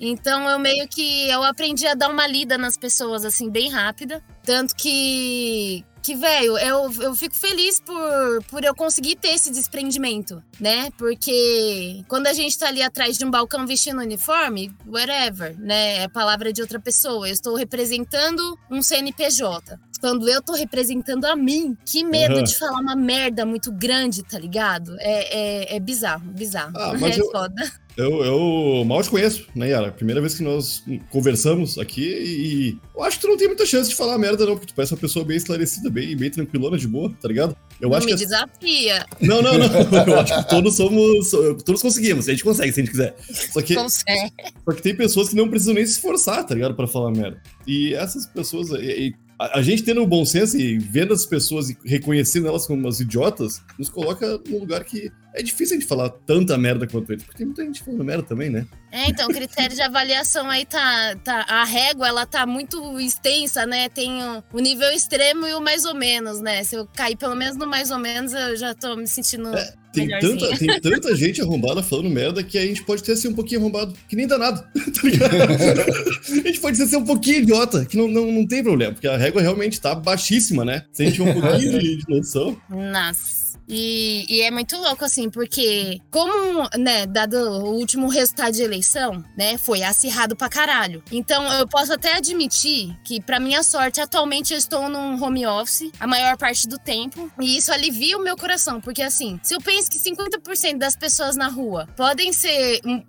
Então 0.00 0.48
eu 0.48 0.58
meio 0.58 0.88
que 0.88 1.28
eu 1.28 1.42
aprendi 1.42 1.86
a 1.86 1.94
dar 1.94 2.08
uma 2.08 2.26
lida 2.26 2.56
nas 2.56 2.78
pessoas 2.78 3.26
assim 3.26 3.50
bem 3.50 3.68
rápida, 3.68 4.22
tanto 4.42 4.74
que 4.74 5.84
que, 6.06 6.14
velho, 6.14 6.56
eu, 6.58 6.92
eu 7.00 7.16
fico 7.16 7.34
feliz 7.34 7.80
por, 7.80 8.44
por 8.44 8.62
eu 8.62 8.72
conseguir 8.76 9.16
ter 9.16 9.30
esse 9.30 9.50
desprendimento, 9.50 10.40
né? 10.60 10.88
Porque 10.96 12.04
quando 12.06 12.28
a 12.28 12.32
gente 12.32 12.56
tá 12.56 12.68
ali 12.68 12.80
atrás 12.80 13.18
de 13.18 13.24
um 13.24 13.30
balcão 13.30 13.66
vestindo 13.66 14.00
uniforme, 14.00 14.72
whatever, 14.86 15.58
né? 15.58 16.04
É 16.04 16.08
palavra 16.08 16.52
de 16.52 16.62
outra 16.62 16.78
pessoa. 16.78 17.26
Eu 17.26 17.32
estou 17.32 17.56
representando 17.56 18.56
um 18.70 18.80
CNPJ. 18.80 19.80
Quando 20.00 20.28
eu 20.28 20.40
tô 20.40 20.52
representando 20.52 21.24
a 21.24 21.34
mim, 21.34 21.76
que 21.84 22.04
medo 22.04 22.36
uhum. 22.36 22.44
de 22.44 22.56
falar 22.56 22.78
uma 22.78 22.94
merda 22.94 23.44
muito 23.44 23.72
grande, 23.72 24.22
tá 24.22 24.38
ligado? 24.38 24.94
É, 25.00 25.72
é, 25.72 25.76
é 25.76 25.80
bizarro, 25.80 26.30
bizarro. 26.30 26.72
Ah, 26.76 26.92
mas 27.00 27.18
é 27.18 27.20
eu, 27.20 27.30
foda. 27.32 27.72
Eu, 27.96 28.22
eu 28.22 28.84
mal 28.84 29.02
te 29.02 29.08
conheço, 29.08 29.46
né, 29.54 29.70
Yara? 29.70 29.90
Primeira 29.90 30.20
vez 30.20 30.34
que 30.34 30.42
nós 30.42 30.84
conversamos 31.10 31.78
aqui 31.78 32.02
e 32.02 32.78
eu 32.94 33.02
acho 33.02 33.16
que 33.16 33.22
tu 33.22 33.28
não 33.28 33.38
tem 33.38 33.48
muita 33.48 33.64
chance 33.64 33.88
de 33.88 33.96
falar 33.96 34.18
merda, 34.18 34.44
não, 34.44 34.52
porque 34.52 34.66
tu 34.66 34.74
parece 34.74 34.92
uma 34.92 35.00
pessoa 35.00 35.24
bem 35.24 35.38
esclarecida, 35.38 35.88
bem, 35.88 36.14
bem 36.14 36.30
tranquilona, 36.30 36.76
de 36.76 36.86
boa, 36.86 37.10
tá 37.20 37.26
ligado? 37.26 37.56
Eu 37.80 37.88
não 37.88 37.96
acho 37.96 38.06
me 38.06 38.12
que... 38.12 38.18
desafia. 38.18 39.06
Não, 39.20 39.40
não, 39.40 39.56
não. 39.56 39.66
Eu 40.06 40.20
acho 40.20 40.36
que 40.36 40.48
todos 40.50 40.76
somos. 40.76 41.30
Todos 41.64 41.80
conseguimos, 41.80 42.28
a 42.28 42.32
gente 42.32 42.44
consegue, 42.44 42.72
se 42.72 42.80
a 42.80 42.84
gente 42.84 42.92
quiser. 42.92 43.16
Só 43.52 43.62
que, 43.62 43.74
consegue. 43.74 44.32
Só 44.64 44.72
que 44.74 44.82
tem 44.82 44.94
pessoas 44.94 45.30
que 45.30 45.36
não 45.36 45.48
precisam 45.48 45.74
nem 45.74 45.86
se 45.86 45.92
esforçar, 45.92 46.44
tá 46.44 46.54
ligado? 46.54 46.74
Pra 46.74 46.86
falar 46.86 47.10
merda. 47.10 47.40
E 47.66 47.94
essas 47.94 48.26
pessoas. 48.26 48.70
E, 48.72 49.14
a, 49.38 49.58
a, 49.58 49.62
gente 49.62 49.82
tendo 49.82 50.02
o 50.02 50.06
bom 50.06 50.24
senso 50.24 50.58
e 50.58 50.78
vendo 50.78 51.12
as 51.12 51.26
pessoas 51.26 51.70
e 51.70 51.76
reconhecendo 51.84 52.48
elas 52.48 52.66
como 52.66 52.80
umas 52.80 53.00
idiotas, 53.00 53.62
nos 53.78 53.88
coloca 53.88 54.40
num 54.48 54.60
lugar 54.60 54.84
que 54.84 55.10
é 55.36 55.42
difícil 55.42 55.76
a 55.76 55.80
gente 55.80 55.88
falar 55.88 56.08
tanta 56.08 56.56
merda 56.56 56.86
quanto 56.86 57.12
eles, 57.12 57.22
porque 57.22 57.38
tem 57.38 57.46
muita 57.46 57.62
gente 57.62 57.82
falando 57.82 58.02
merda 58.02 58.22
também, 58.22 58.48
né? 58.48 58.66
É, 58.90 59.08
então, 59.08 59.28
o 59.28 59.32
critério 59.32 59.76
de 59.76 59.82
avaliação 59.82 60.48
aí 60.48 60.64
tá, 60.64 61.14
tá. 61.22 61.44
A 61.46 61.64
régua, 61.64 62.08
ela 62.08 62.24
tá 62.24 62.46
muito 62.46 62.98
extensa, 62.98 63.66
né? 63.66 63.90
Tem 63.90 64.10
o, 64.24 64.42
o, 64.54 64.58
nível 64.58 64.90
extremo 64.90 65.46
e 65.46 65.52
o 65.52 65.60
mais 65.60 65.84
ou 65.84 65.94
menos, 65.94 66.40
né? 66.40 66.64
Se 66.64 66.76
eu 66.76 66.86
cair 66.86 67.16
pelo 67.16 67.36
menos 67.36 67.56
no 67.56 67.66
mais 67.66 67.90
ou 67.90 67.98
menos, 67.98 68.32
eu 68.32 68.56
já 68.56 68.74
tô 68.74 68.96
me 68.96 69.06
sentindo. 69.06 69.54
É, 69.54 69.74
tem, 69.92 70.08
tanta, 70.08 70.56
tem 70.56 70.68
tanta 70.80 71.14
gente 71.14 71.42
arrombada 71.42 71.82
falando 71.82 72.08
merda 72.08 72.42
que 72.42 72.56
a 72.56 72.66
gente 72.66 72.82
pode 72.84 73.02
ter 73.02 73.12
assim 73.12 73.28
um 73.28 73.34
pouquinho 73.34 73.60
arrombado, 73.60 73.94
que 74.08 74.16
nem 74.16 74.26
danado, 74.26 74.62
tá 74.72 75.08
ligado? 75.08 75.34
a 76.32 76.48
gente 76.48 76.60
pode 76.60 76.78
ser 76.78 76.84
assim, 76.84 76.96
um 76.96 77.04
pouquinho 77.04 77.42
idiota, 77.42 77.84
que 77.84 77.96
não, 77.98 78.08
não, 78.08 78.32
não 78.32 78.46
tem 78.46 78.62
problema, 78.62 78.94
porque 78.94 79.08
a 79.08 79.18
régua 79.18 79.42
realmente 79.42 79.78
tá 79.78 79.94
baixíssima, 79.94 80.64
né? 80.64 80.84
Se 80.92 81.02
a 81.02 81.06
gente 81.06 81.16
tiver 81.16 81.30
um 81.30 81.40
pouquinho 81.40 81.78
de, 81.78 82.04
noção. 82.08 82.56
Nossa. 82.70 83.35
E, 83.68 84.24
e, 84.28 84.42
é 84.42 84.50
muito 84.50 84.76
louco, 84.76 85.04
assim, 85.04 85.28
porque, 85.28 86.00
como, 86.10 86.68
né, 86.78 87.06
dado 87.06 87.36
o 87.36 87.74
último 87.74 88.08
resultado 88.08 88.52
de 88.52 88.62
eleição, 88.62 89.24
né, 89.36 89.58
foi 89.58 89.82
acirrado 89.82 90.36
pra 90.36 90.48
caralho. 90.48 91.02
Então, 91.10 91.44
eu 91.54 91.66
posso 91.66 91.92
até 91.92 92.16
admitir 92.16 92.96
que, 93.04 93.20
pra 93.20 93.40
minha 93.40 93.62
sorte, 93.62 94.00
atualmente 94.00 94.52
eu 94.52 94.58
estou 94.58 94.88
num 94.88 95.22
home 95.22 95.46
office 95.46 95.90
a 95.98 96.06
maior 96.06 96.36
parte 96.36 96.68
do 96.68 96.78
tempo. 96.78 97.30
E 97.40 97.56
isso 97.56 97.72
alivia 97.72 98.16
o 98.16 98.22
meu 98.22 98.36
coração, 98.36 98.80
porque, 98.80 99.02
assim, 99.02 99.40
se 99.42 99.54
eu 99.54 99.60
penso 99.60 99.90
que 99.90 99.98
50% 99.98 100.78
das 100.78 100.94
pessoas 100.96 101.36
na 101.36 101.48
rua 101.48 101.88
podem 101.96 102.32
ser 102.32 102.80
um, 102.84 103.02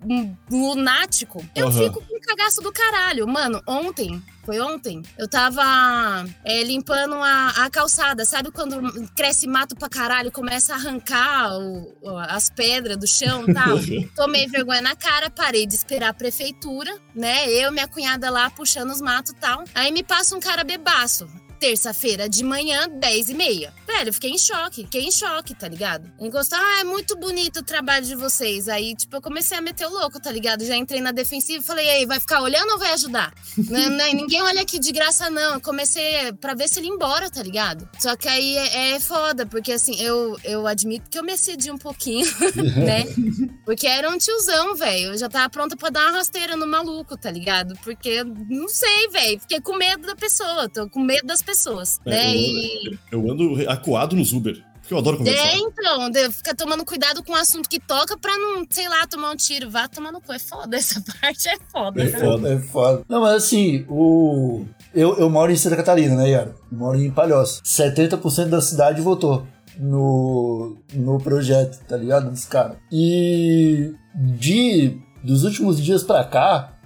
um 0.50 0.68
lunático, 0.68 1.44
eu 1.54 1.66
uhum. 1.66 1.72
fico 1.72 2.02
com 2.02 2.16
um 2.16 2.20
cagaço 2.20 2.60
do 2.60 2.72
caralho. 2.72 3.26
Mano, 3.28 3.62
ontem 3.66 4.22
foi 4.48 4.60
ontem, 4.60 5.02
eu 5.18 5.28
tava 5.28 6.24
é, 6.42 6.62
limpando 6.62 7.16
a, 7.16 7.66
a, 7.66 7.70
calçada. 7.70 8.24
Sabe 8.24 8.50
quando 8.50 8.80
cresce 9.14 9.46
mato 9.46 9.76
pra 9.76 9.90
caralho, 9.90 10.32
começa 10.32 10.72
a 10.72 10.76
arrancar 10.76 11.52
o, 11.58 12.16
as 12.16 12.48
pedras 12.48 12.96
do 12.96 13.06
chão 13.06 13.44
e 13.46 13.52
tal? 13.52 13.76
Tomei 14.16 14.46
vergonha 14.46 14.80
na 14.80 14.96
cara, 14.96 15.28
parei 15.28 15.66
de 15.66 15.74
esperar 15.74 16.08
a 16.08 16.14
prefeitura, 16.14 16.98
né? 17.14 17.46
Eu, 17.50 17.70
minha 17.70 17.86
cunhada 17.86 18.30
lá 18.30 18.48
puxando 18.48 18.90
os 18.90 19.02
matos 19.02 19.32
e 19.32 19.34
tal. 19.34 19.64
Aí 19.74 19.92
me 19.92 20.02
passa 20.02 20.34
um 20.34 20.40
cara 20.40 20.64
bebaço 20.64 21.28
terça-feira 21.58 22.28
de 22.28 22.44
manhã, 22.44 22.88
10 22.88 23.30
e 23.30 23.34
meia. 23.34 23.74
Velho, 23.86 24.08
eu 24.08 24.12
fiquei 24.12 24.30
em 24.30 24.38
choque, 24.38 24.82
fiquei 24.82 25.02
em 25.02 25.10
choque, 25.10 25.54
tá 25.54 25.68
ligado? 25.68 26.10
Encostou, 26.20 26.58
ah, 26.58 26.80
é 26.80 26.84
muito 26.84 27.16
bonito 27.16 27.60
o 27.60 27.62
trabalho 27.62 28.04
de 28.04 28.14
vocês. 28.14 28.68
Aí, 28.68 28.94
tipo, 28.94 29.16
eu 29.16 29.22
comecei 29.22 29.56
a 29.56 29.60
meter 29.60 29.86
o 29.86 29.90
louco, 29.90 30.20
tá 30.20 30.30
ligado? 30.30 30.64
Já 30.64 30.76
entrei 30.76 31.00
na 31.00 31.12
defensiva 31.12 31.62
e 31.62 31.66
falei, 31.66 31.88
ei, 31.88 32.06
vai 32.06 32.20
ficar 32.20 32.40
olhando 32.42 32.70
ou 32.72 32.78
vai 32.78 32.92
ajudar? 32.92 33.32
não, 33.56 33.90
não, 33.90 34.12
ninguém 34.12 34.42
olha 34.42 34.62
aqui 34.62 34.78
de 34.78 34.92
graça, 34.92 35.30
não. 35.30 35.54
Eu 35.54 35.60
comecei 35.60 36.32
pra 36.40 36.54
ver 36.54 36.68
se 36.68 36.78
ele 36.78 36.88
ia 36.88 36.94
embora, 36.94 37.30
tá 37.30 37.42
ligado? 37.42 37.88
Só 37.98 38.16
que 38.16 38.28
aí 38.28 38.56
é, 38.56 38.92
é 38.92 39.00
foda, 39.00 39.46
porque 39.46 39.72
assim, 39.72 40.00
eu, 40.00 40.38
eu 40.44 40.66
admito 40.66 41.10
que 41.10 41.18
eu 41.18 41.24
me 41.24 41.32
excedi 41.32 41.70
um 41.70 41.78
pouquinho, 41.78 42.26
né? 42.76 43.04
Porque 43.64 43.86
era 43.86 44.08
um 44.08 44.16
tiozão, 44.16 44.74
velho. 44.74 45.12
Eu 45.12 45.18
já 45.18 45.28
tava 45.28 45.48
pronta 45.50 45.76
pra 45.76 45.90
dar 45.90 46.06
uma 46.06 46.18
rasteira 46.18 46.56
no 46.56 46.66
maluco, 46.66 47.18
tá 47.18 47.30
ligado? 47.30 47.78
Porque, 47.84 48.24
não 48.24 48.66
sei, 48.66 49.08
velho. 49.08 49.40
Fiquei 49.40 49.60
com 49.60 49.76
medo 49.76 50.06
da 50.06 50.16
pessoa, 50.16 50.68
tô 50.68 50.88
com 50.88 51.00
medo 51.00 51.26
das 51.26 51.42
pessoas, 51.48 51.98
é, 52.04 52.10
né? 52.10 52.30
Eu, 52.30 52.34
e... 52.34 52.98
eu 53.12 53.30
ando 53.30 53.70
acuado 53.70 54.14
nos 54.14 54.32
Uber. 54.32 54.62
Porque 54.80 54.94
eu 54.94 54.98
adoro 54.98 55.18
conversar. 55.18 55.48
É, 55.48 55.58
então, 55.58 56.32
fica 56.32 56.54
tomando 56.54 56.84
cuidado 56.84 57.22
com 57.22 57.32
o 57.32 57.36
assunto 57.36 57.68
que 57.68 57.78
toca 57.78 58.16
pra 58.16 58.36
não, 58.38 58.66
sei 58.70 58.88
lá, 58.88 59.06
tomar 59.06 59.30
um 59.30 59.36
tiro. 59.36 59.70
Vá 59.70 59.86
tomar 59.86 60.10
no 60.10 60.20
cu. 60.20 60.32
É 60.32 60.38
foda, 60.38 60.76
essa 60.78 61.02
parte 61.20 61.48
é 61.48 61.58
foda. 61.70 62.02
É 62.02 62.08
foda, 62.08 62.54
é 62.54 62.58
foda. 62.58 63.04
Não, 63.08 63.20
mas 63.20 63.34
assim, 63.34 63.84
o... 63.88 64.64
Eu, 64.94 65.18
eu 65.18 65.28
moro 65.28 65.52
em 65.52 65.56
Santa 65.56 65.76
Catarina, 65.76 66.16
né, 66.16 66.30
Yara? 66.30 66.54
Eu 66.72 66.78
moro 66.78 66.98
em 66.98 67.10
Palhoça. 67.10 67.62
70% 67.62 68.46
da 68.46 68.62
cidade 68.62 69.02
votou 69.02 69.46
no, 69.78 70.78
no 70.94 71.18
projeto, 71.18 71.84
tá 71.86 71.96
ligado? 71.96 72.30
Dos 72.30 72.46
caras. 72.46 72.78
E 72.90 73.92
de 74.14 74.98
dos 75.22 75.44
últimos 75.44 75.82
dias 75.82 76.02
pra 76.02 76.24
cá, 76.24 76.78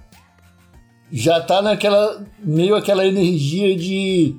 já 1.12 1.40
tá 1.40 1.62
naquela 1.62 2.24
meio 2.42 2.74
aquela 2.74 3.06
energia 3.06 3.76
de 3.76 4.34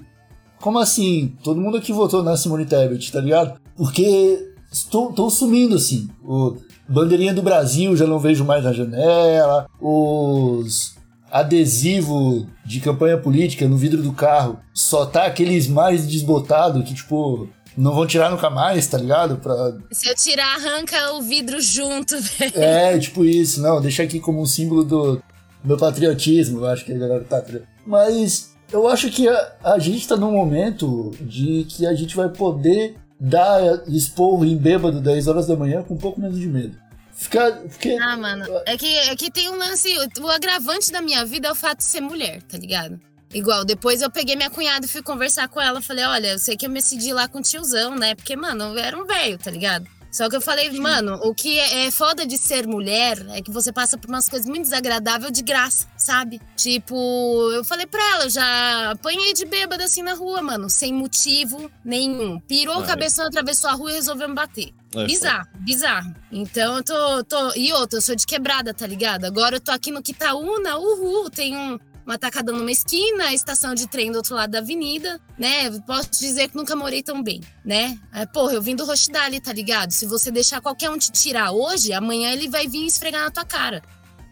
como 0.64 0.80
assim? 0.80 1.36
Todo 1.44 1.60
mundo 1.60 1.76
aqui 1.76 1.92
votou 1.92 2.24
na 2.24 2.38
Simone 2.38 2.66
Tebet, 2.66 3.12
tá 3.12 3.20
ligado? 3.20 3.60
Porque 3.76 4.50
estão 4.72 5.30
sumindo, 5.30 5.76
assim. 5.76 6.10
O 6.24 6.56
bandeirinha 6.88 7.34
do 7.34 7.42
Brasil 7.42 7.98
já 7.98 8.08
não 8.08 8.18
vejo 8.18 8.46
mais 8.46 8.64
na 8.64 8.72
janela. 8.72 9.68
Os 9.82 10.96
adesivo 11.30 12.48
de 12.66 12.80
campanha 12.80 13.18
política 13.18 13.68
no 13.68 13.76
vidro 13.76 14.02
do 14.02 14.14
carro 14.14 14.58
só 14.74 15.06
tá 15.06 15.26
aqueles 15.26 15.68
mais 15.68 16.08
desbotado 16.08 16.82
que, 16.82 16.94
tipo, 16.94 17.50
não 17.76 17.94
vão 17.94 18.08
tirar 18.08 18.32
nunca 18.32 18.50
mais, 18.50 18.88
tá 18.88 18.98
ligado? 18.98 19.36
Pra... 19.36 19.76
Se 19.92 20.08
eu 20.08 20.16
tirar, 20.16 20.56
arranca 20.56 21.12
o 21.16 21.22
vidro 21.22 21.60
junto, 21.60 22.16
velho. 22.40 22.54
É, 22.56 22.98
tipo 22.98 23.26
isso, 23.26 23.62
não, 23.62 23.82
deixa 23.82 24.04
aqui 24.04 24.18
como 24.18 24.42
um 24.42 24.46
símbolo 24.46 24.86
do 24.86 25.22
meu 25.62 25.76
patriotismo, 25.76 26.60
eu 26.60 26.68
acho 26.68 26.86
que 26.86 26.94
a 26.94 26.98
galera 26.98 27.26
tá. 27.26 27.44
Mas 27.86 28.53
eu 28.74 28.88
acho 28.88 29.10
que 29.12 29.30
a, 29.30 29.54
a 29.64 29.80
gente 29.80 30.00
está 30.00 30.18
num 30.18 30.32
momento 30.32 31.12
de 31.22 31.66
que 31.70 31.86
a 31.86 31.94
gente 31.94 32.16
vai 32.16 32.28
poder 32.28 32.98
dar 33.20 33.88
esporro 33.88 34.44
em 34.44 34.58
bêbado 34.58 35.00
10 35.00 35.28
horas 35.28 35.48
da 35.48 35.56
manhã 35.56 35.84
com 35.84 35.94
um 35.94 35.98
pouco 35.98 36.20
menos 36.20 36.40
de 36.40 36.48
medo. 36.48 36.76
Ficar. 37.14 37.52
Porque... 37.52 37.96
Ah, 38.02 38.18
mano. 38.18 38.46
É 38.66 38.76
que, 38.76 38.88
é 38.88 39.16
que 39.16 39.32
tem 39.32 39.50
um 39.50 39.56
lance. 39.56 39.90
O 40.20 40.28
agravante 40.28 40.92
da 40.92 41.02
minha 41.02 41.24
vida 41.24 41.48
é 41.48 41.52
o 41.52 41.56
fato 41.56 41.78
de 41.78 41.84
ser 41.86 42.02
mulher, 42.02 42.42
tá 42.42 42.58
ligado? 42.58 43.00
Igual, 43.34 43.64
depois 43.64 44.02
eu 44.02 44.12
peguei 44.12 44.36
minha 44.36 44.50
cunhada 44.50 44.86
e 44.86 44.90
fui 44.90 45.02
conversar 45.02 45.48
com 45.48 45.62
ela. 45.62 45.82
Falei, 45.82 46.06
olha, 46.06 46.34
eu 46.34 46.40
sei 46.40 46.58
que 46.58 46.66
eu 46.66 46.70
me 46.70 46.76
decidi 46.76 47.14
lá 47.14 47.28
com 47.28 47.40
o 47.40 47.42
tiozão, 47.42 47.96
né? 47.96 48.16
Porque, 48.16 48.36
mano, 48.36 48.64
eu 48.64 48.78
era 48.78 48.98
um 48.98 49.06
velho, 49.06 49.38
tá 49.38 49.50
ligado? 49.50 49.88
Só 50.14 50.30
que 50.30 50.36
eu 50.36 50.42
falei, 50.42 50.70
mano, 50.80 51.20
o 51.24 51.34
que 51.34 51.58
é 51.58 51.90
foda 51.90 52.24
de 52.24 52.38
ser 52.38 52.68
mulher 52.68 53.26
é 53.32 53.42
que 53.42 53.50
você 53.50 53.74
passa 53.74 53.98
por 53.98 54.08
umas 54.12 54.30
coisas 54.30 54.48
muito 54.48 54.62
desagradáveis 54.62 55.32
de 55.32 55.42
graça, 55.42 55.88
sabe? 55.98 56.40
Tipo, 56.56 57.52
eu 57.52 57.64
falei 57.64 57.88
pra 57.88 58.00
ela, 58.12 58.26
eu 58.26 58.30
já 58.30 58.92
apanhei 58.92 59.34
de 59.34 59.44
bêbada 59.44 59.84
assim 59.84 60.04
na 60.04 60.14
rua, 60.14 60.40
mano, 60.44 60.70
sem 60.70 60.94
motivo 60.94 61.68
nenhum. 61.84 62.40
Pirou 62.42 62.80
o 62.80 62.86
cabeção, 62.86 63.26
atravessou 63.26 63.72
a 63.72 63.74
rua 63.74 63.90
e 63.90 63.96
resolveu 63.96 64.30
me 64.30 64.36
bater. 64.36 64.72
É, 64.96 65.06
bizarro, 65.06 65.48
bizarro. 65.56 66.16
Então 66.32 66.78
eu 66.78 66.84
tô, 66.84 67.24
tô. 67.24 67.56
E 67.56 67.74
outra, 67.74 67.98
eu 67.98 68.02
sou 68.02 68.16
de 68.16 68.28
quebrada, 68.28 68.72
tá 68.72 68.86
ligado? 68.86 69.26
Agora 69.26 69.56
eu 69.56 69.60
tô 69.60 69.72
aqui 69.72 69.90
no 69.90 70.04
Quitaúna, 70.04 70.78
uhul, 70.78 71.32
tem 71.32 71.58
um. 71.58 71.80
Um 72.06 72.12
atacadão 72.12 72.58
numa 72.58 72.72
esquina, 72.72 73.26
a 73.26 73.34
estação 73.34 73.74
de 73.74 73.88
trem 73.88 74.12
do 74.12 74.18
outro 74.18 74.36
lado 74.36 74.52
da 74.52 74.60
avenida, 74.60 75.20
né? 75.38 75.70
Posso 75.82 76.12
dizer 76.12 76.50
que 76.50 76.56
nunca 76.56 76.76
morei 76.76 77.02
tão 77.02 77.24
bem, 77.24 77.42
né? 77.64 77.98
É, 78.14 78.26
porra, 78.26 78.54
eu 78.54 78.62
vim 78.62 78.76
do 78.76 78.86
Rochdale, 78.86 79.40
tá 79.40 79.54
ligado? 79.54 79.92
Se 79.92 80.06
você 80.06 80.30
deixar 80.30 80.60
qualquer 80.60 80.90
um 80.90 80.98
te 80.98 81.12
tirar 81.12 81.52
hoje, 81.52 81.94
amanhã 81.94 82.32
ele 82.32 82.50
vai 82.50 82.68
vir 82.68 82.86
esfregar 82.86 83.24
na 83.24 83.32
tua 83.32 83.46
cara. 83.46 83.82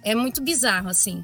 É 0.03 0.13
muito 0.13 0.41
bizarro, 0.41 0.89
assim. 0.89 1.23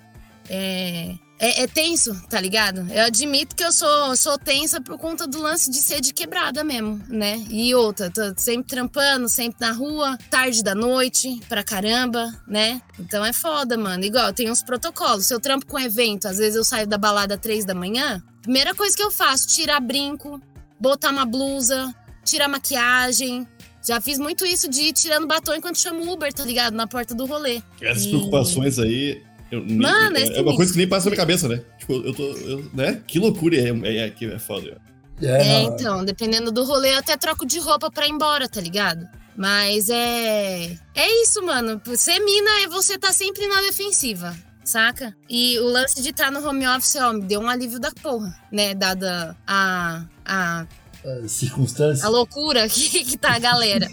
É, 0.49 1.15
é, 1.39 1.63
é 1.63 1.67
tenso, 1.67 2.13
tá 2.29 2.39
ligado? 2.41 2.85
Eu 2.91 3.05
admito 3.05 3.55
que 3.55 3.63
eu 3.63 3.71
sou, 3.71 4.15
sou 4.15 4.37
tensa 4.37 4.81
por 4.81 4.97
conta 4.97 5.27
do 5.27 5.39
lance 5.39 5.69
de 5.69 5.77
ser 5.77 6.01
de 6.01 6.13
quebrada 6.13 6.63
mesmo, 6.63 7.01
né? 7.07 7.45
E 7.49 7.73
outra, 7.75 8.09
tô 8.09 8.21
sempre 8.37 8.67
trampando, 8.69 9.29
sempre 9.29 9.57
na 9.65 9.71
rua, 9.71 10.17
tarde 10.29 10.63
da 10.63 10.73
noite, 10.73 11.39
pra 11.47 11.63
caramba, 11.63 12.31
né? 12.47 12.81
Então 12.99 13.23
é 13.23 13.31
foda, 13.33 13.77
mano. 13.77 14.03
Igual, 14.03 14.33
tem 14.33 14.49
uns 14.49 14.63
protocolos. 14.63 15.27
Se 15.27 15.33
eu 15.33 15.39
trampo 15.39 15.65
com 15.67 15.79
evento, 15.79 16.27
às 16.27 16.37
vezes 16.37 16.55
eu 16.55 16.63
saio 16.63 16.87
da 16.87 16.97
balada 16.97 17.37
três 17.37 17.63
da 17.65 17.75
manhã, 17.75 18.21
primeira 18.41 18.73
coisa 18.73 18.95
que 18.95 19.03
eu 19.03 19.11
faço, 19.11 19.47
tirar 19.47 19.79
brinco, 19.79 20.41
botar 20.79 21.09
uma 21.11 21.25
blusa, 21.25 21.93
tirar 22.25 22.47
maquiagem. 22.47 23.47
Já 23.87 24.01
fiz 24.01 24.17
muito 24.19 24.45
isso 24.45 24.67
de 24.69 24.81
ir 24.81 24.93
tirando 24.93 25.27
batom 25.27 25.53
enquanto 25.53 25.77
chamo 25.77 26.11
Uber, 26.11 26.33
tá 26.33 26.43
ligado? 26.43 26.73
Na 26.73 26.87
porta 26.87 27.13
do 27.15 27.25
rolê. 27.25 27.61
Essas 27.79 28.05
E- 28.05 28.09
preocupações 28.09 28.79
aí. 28.79 29.21
Eu 29.51 29.63
nem- 29.63 29.77
Mano, 29.77 30.17
é 30.17 30.21
é, 30.23 30.37
é 30.37 30.41
uma 30.41 30.55
coisa 30.55 30.71
que 30.71 30.77
nem 30.77 30.87
passa 30.87 31.05
na 31.05 31.11
minha 31.11 31.17
cabeça, 31.17 31.47
né? 31.47 31.61
Tipo, 31.79 31.93
eu 31.93 32.13
tô. 32.13 32.23
eu- 32.23 32.69
né? 32.73 33.01
Que 33.07 33.19
loucura 33.19 33.55
é, 33.55 33.69
é, 33.69 33.97
é, 34.05 34.09
que 34.09 34.25
é 34.25 34.39
foda. 34.39 34.77
É, 35.21 35.25
É, 35.27 35.63
não, 35.63 35.73
então, 35.73 36.05
dependendo 36.05 36.51
do 36.51 36.63
rolê, 36.63 36.93
eu 36.93 36.99
até 36.99 37.17
troco 37.17 37.45
de 37.45 37.59
roupa 37.59 37.89
pra 37.89 38.05
ir 38.07 38.11
embora, 38.11 38.47
tá 38.47 38.61
ligado? 38.61 39.07
Mas 39.35 39.89
é. 39.89 40.71
É 40.95 41.23
isso, 41.23 41.43
mano. 41.45 41.81
Ser 41.95 42.19
mina 42.19 42.49
é 42.63 42.67
você 42.67 42.97
tá 42.97 43.11
sempre 43.13 43.47
na 43.47 43.61
defensiva, 43.61 44.35
saca? 44.63 45.15
E 45.29 45.57
o 45.59 45.65
lance 45.65 46.01
de 46.01 46.09
estar 46.09 46.31
no 46.31 46.47
home 46.47 46.67
office, 46.67 46.95
ó, 46.97 47.13
me 47.13 47.21
deu 47.21 47.39
um 47.39 47.47
alívio 47.49 47.79
da 47.79 47.91
porra, 47.91 48.35
né? 48.51 48.73
Dada 48.75 49.35
a. 49.47 50.03
a, 50.25 50.65
é, 51.03 51.27
circunstância. 51.27 52.05
a 52.05 52.09
loucura 52.09 52.67
que, 52.69 53.03
que 53.05 53.17
tá 53.17 53.35
a 53.35 53.39
galera, 53.39 53.87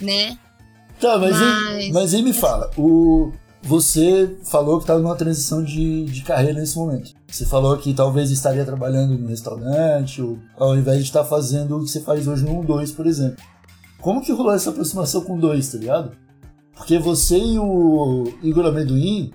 né? 0.00 0.38
Tá, 1.00 1.18
mas, 1.18 1.32
Mas- 1.32 1.68
Aí, 1.68 1.92
mas 1.92 2.14
aí 2.14 2.22
me 2.22 2.32
fala, 2.32 2.70
o, 2.76 3.32
você 3.66 4.38
falou 4.44 4.78
que 4.78 4.86
tá 4.86 4.96
numa 4.96 5.16
transição 5.16 5.62
de, 5.62 6.04
de 6.04 6.22
carreira 6.22 6.60
nesse 6.60 6.78
momento. 6.78 7.12
Você 7.26 7.44
falou 7.44 7.76
que 7.76 7.92
talvez 7.92 8.30
estaria 8.30 8.64
trabalhando 8.64 9.18
no 9.18 9.28
restaurante, 9.28 10.22
ou, 10.22 10.38
ao 10.56 10.76
invés 10.76 10.98
de 10.98 11.04
estar 11.04 11.24
fazendo 11.24 11.76
o 11.76 11.84
que 11.84 11.90
você 11.90 12.00
faz 12.00 12.28
hoje 12.28 12.44
no 12.44 12.62
1-2, 12.62 12.94
por 12.94 13.06
exemplo. 13.06 13.42
Como 14.00 14.22
que 14.22 14.30
rolou 14.30 14.54
essa 14.54 14.70
aproximação 14.70 15.22
com 15.22 15.36
o 15.36 15.40
2, 15.40 15.68
tá 15.68 15.78
ligado? 15.78 16.12
Porque 16.76 16.96
você 16.98 17.38
e 17.38 17.58
o 17.58 18.32
Igor 18.40 18.66
Amendoim 18.66 19.32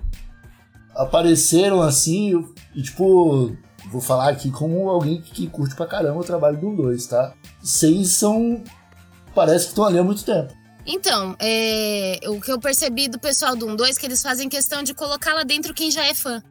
apareceram 0.94 1.82
assim, 1.82 2.32
e 2.74 2.82
tipo, 2.82 3.54
vou 3.90 4.00
falar 4.00 4.30
aqui 4.30 4.50
como 4.50 4.88
alguém 4.88 5.20
que 5.20 5.46
curte 5.46 5.74
pra 5.74 5.86
caramba 5.86 6.20
o 6.20 6.24
trabalho 6.24 6.58
do 6.58 6.74
2, 6.74 7.06
tá? 7.06 7.34
Vocês 7.62 8.08
são. 8.08 8.62
Parece 9.34 9.66
que 9.66 9.70
estão 9.72 9.84
ali 9.84 9.98
há 9.98 10.04
muito 10.04 10.24
tempo. 10.24 10.54
Então, 10.86 11.36
é, 11.38 12.18
o 12.26 12.40
que 12.40 12.50
eu 12.50 12.58
percebi 12.58 13.08
do 13.08 13.18
pessoal 13.18 13.54
do 13.54 13.66
1-2 13.66 13.96
é 13.96 14.00
que 14.00 14.06
eles 14.06 14.22
fazem 14.22 14.48
questão 14.48 14.82
de 14.82 14.92
colocar 14.94 15.32
lá 15.34 15.42
dentro 15.44 15.72
quem 15.72 15.90
já 15.90 16.04
é 16.04 16.12
fã. 16.14 16.42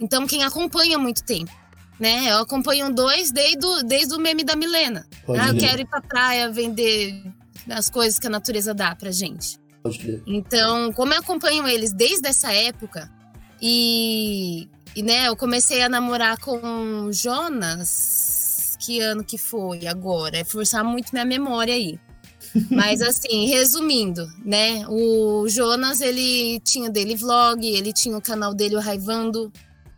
Então, 0.00 0.26
quem 0.26 0.44
acompanha 0.44 0.96
há 0.96 0.98
muito 1.00 1.24
tempo. 1.24 1.50
Né? 1.98 2.30
Eu 2.30 2.38
acompanho 2.38 2.86
um 2.86 2.92
2 2.92 3.32
desde, 3.32 3.66
o- 3.66 3.82
desde 3.82 4.14
o 4.14 4.18
meme 4.20 4.44
da 4.44 4.54
Milena. 4.54 5.04
Pode 5.26 5.40
Ah, 5.40 5.48
eu 5.48 5.56
crer, 5.56 5.68
quero 5.70 5.80
ir 5.82 5.86
pra 5.86 6.00
praia 6.00 6.48
vender 6.50 7.24
as 7.70 7.90
coisas 7.90 8.18
que 8.20 8.26
a 8.28 8.30
natureza 8.30 8.72
dá 8.72 8.94
pra 8.94 9.10
gente. 9.10 9.58
Então, 10.26 10.92
como 10.92 11.12
eu 11.12 11.18
acompanho 11.18 11.66
eles 11.66 11.92
desde 11.92 12.28
essa 12.28 12.52
época, 12.52 13.10
e, 13.60 14.68
e 14.94 15.02
né, 15.02 15.26
eu 15.26 15.34
comecei 15.36 15.82
a 15.82 15.88
namorar 15.88 16.38
com 16.38 17.10
Jonas. 17.12 18.76
Que 18.78 19.00
ano 19.00 19.24
que 19.24 19.36
foi 19.36 19.86
agora? 19.88 20.38
É 20.38 20.44
forçar 20.44 20.84
muito 20.84 21.10
minha 21.12 21.24
memória 21.24 21.74
aí. 21.74 21.98
Mas 22.70 23.00
assim, 23.02 23.46
resumindo, 23.46 24.30
né? 24.44 24.84
O 24.88 25.48
Jonas, 25.48 26.00
ele 26.00 26.60
tinha 26.60 26.90
dele 26.90 27.14
vlog, 27.14 27.66
ele 27.66 27.92
tinha 27.92 28.16
o 28.16 28.22
canal 28.22 28.54
dele, 28.54 28.76
o 28.76 28.80
Raivando. 28.80 29.52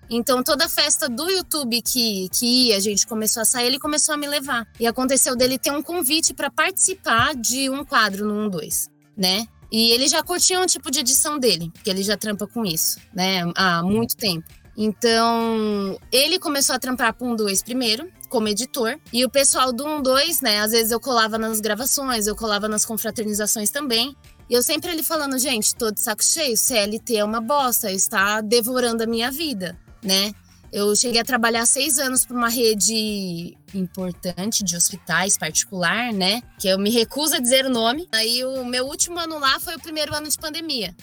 Então, 0.09 0.43
toda 0.43 0.69
festa 0.69 1.09
do 1.09 1.31
YouTube 1.31 1.81
que, 1.83 2.29
que 2.31 2.69
ia, 2.69 2.77
a 2.77 2.81
gente 2.81 3.07
começou 3.07 3.43
a 3.43 3.45
sair, 3.45 3.67
ele 3.67 3.79
começou 3.79 4.15
a 4.15 4.19
me 4.19 4.27
levar. 4.27 4.67
E 4.79 4.87
aconteceu 4.87 5.37
dele 5.37 5.57
ter 5.57 5.71
um 5.71 5.83
convite 5.83 6.35
para 6.35 6.51
participar 6.51 7.35
de 7.37 7.71
um 7.71 7.85
quadro 7.85 8.27
no 8.27 8.51
1-2, 8.51 8.89
né? 9.17 9.47
E 9.71 9.93
ele 9.93 10.09
já 10.09 10.21
curtia 10.21 10.61
um 10.61 10.67
tipo 10.67 10.91
de 10.91 10.99
edição 10.99 11.39
dele, 11.39 11.71
porque 11.73 11.89
ele 11.89 12.03
já 12.03 12.17
trampa 12.17 12.45
com 12.47 12.65
isso, 12.65 12.99
né? 13.15 13.43
Há 13.55 13.85
muito 13.85 14.17
tempo. 14.17 14.45
Então, 14.77 15.97
ele 16.11 16.41
começou 16.41 16.75
a 16.75 16.79
trampar 16.79 17.15
para 17.15 17.27
um 17.27 17.37
2 17.37 17.63
primeiro, 17.63 18.11
como 18.31 18.49
editor. 18.49 18.99
E 19.13 19.25
o 19.25 19.29
pessoal 19.29 19.73
do 19.73 19.85
1 19.85 20.03
2, 20.03 20.41
né? 20.41 20.61
Às 20.61 20.71
vezes 20.71 20.91
eu 20.91 21.01
colava 21.01 21.37
nas 21.37 21.61
gravações, 21.61 22.27
eu 22.27 22.35
colava 22.35 22.67
nas 22.69 22.87
confraternizações 22.87 23.71
também. 23.71 24.17
E 24.49 24.55
eu 24.55 24.63
sempre 24.63 24.91
ele 24.91 25.03
falando, 25.03 25.39
gente, 25.39 25.75
tô 25.75 25.91
de 25.91 26.01
saco 26.01 26.25
cheio, 26.25 26.57
CLT 26.57 27.17
é 27.17 27.25
uma 27.25 27.41
bosta, 27.41 27.93
está 27.93 28.41
devorando 28.41 29.03
a 29.03 29.07
minha 29.07 29.31
vida, 29.31 29.79
né? 30.03 30.33
Eu 30.73 30.95
cheguei 30.95 31.21
a 31.21 31.25
trabalhar 31.25 31.67
seis 31.67 31.99
anos 31.99 32.25
para 32.25 32.37
uma 32.37 32.49
rede 32.49 33.57
importante 33.75 34.63
de 34.63 34.77
hospitais 34.77 35.37
particular, 35.37 36.13
né? 36.13 36.43
Que 36.59 36.69
eu 36.69 36.79
me 36.79 36.91
recuso 36.91 37.35
a 37.35 37.41
dizer 37.41 37.67
o 37.67 37.71
nome. 37.71 38.09
Aí 38.13 38.45
o 38.45 38.65
meu 38.65 38.87
último 38.87 39.19
ano 39.19 39.39
lá 39.39 39.59
foi 39.59 39.75
o 39.75 39.81
primeiro 39.81 40.15
ano 40.15 40.29
de 40.29 40.39
pandemia. 40.39 40.95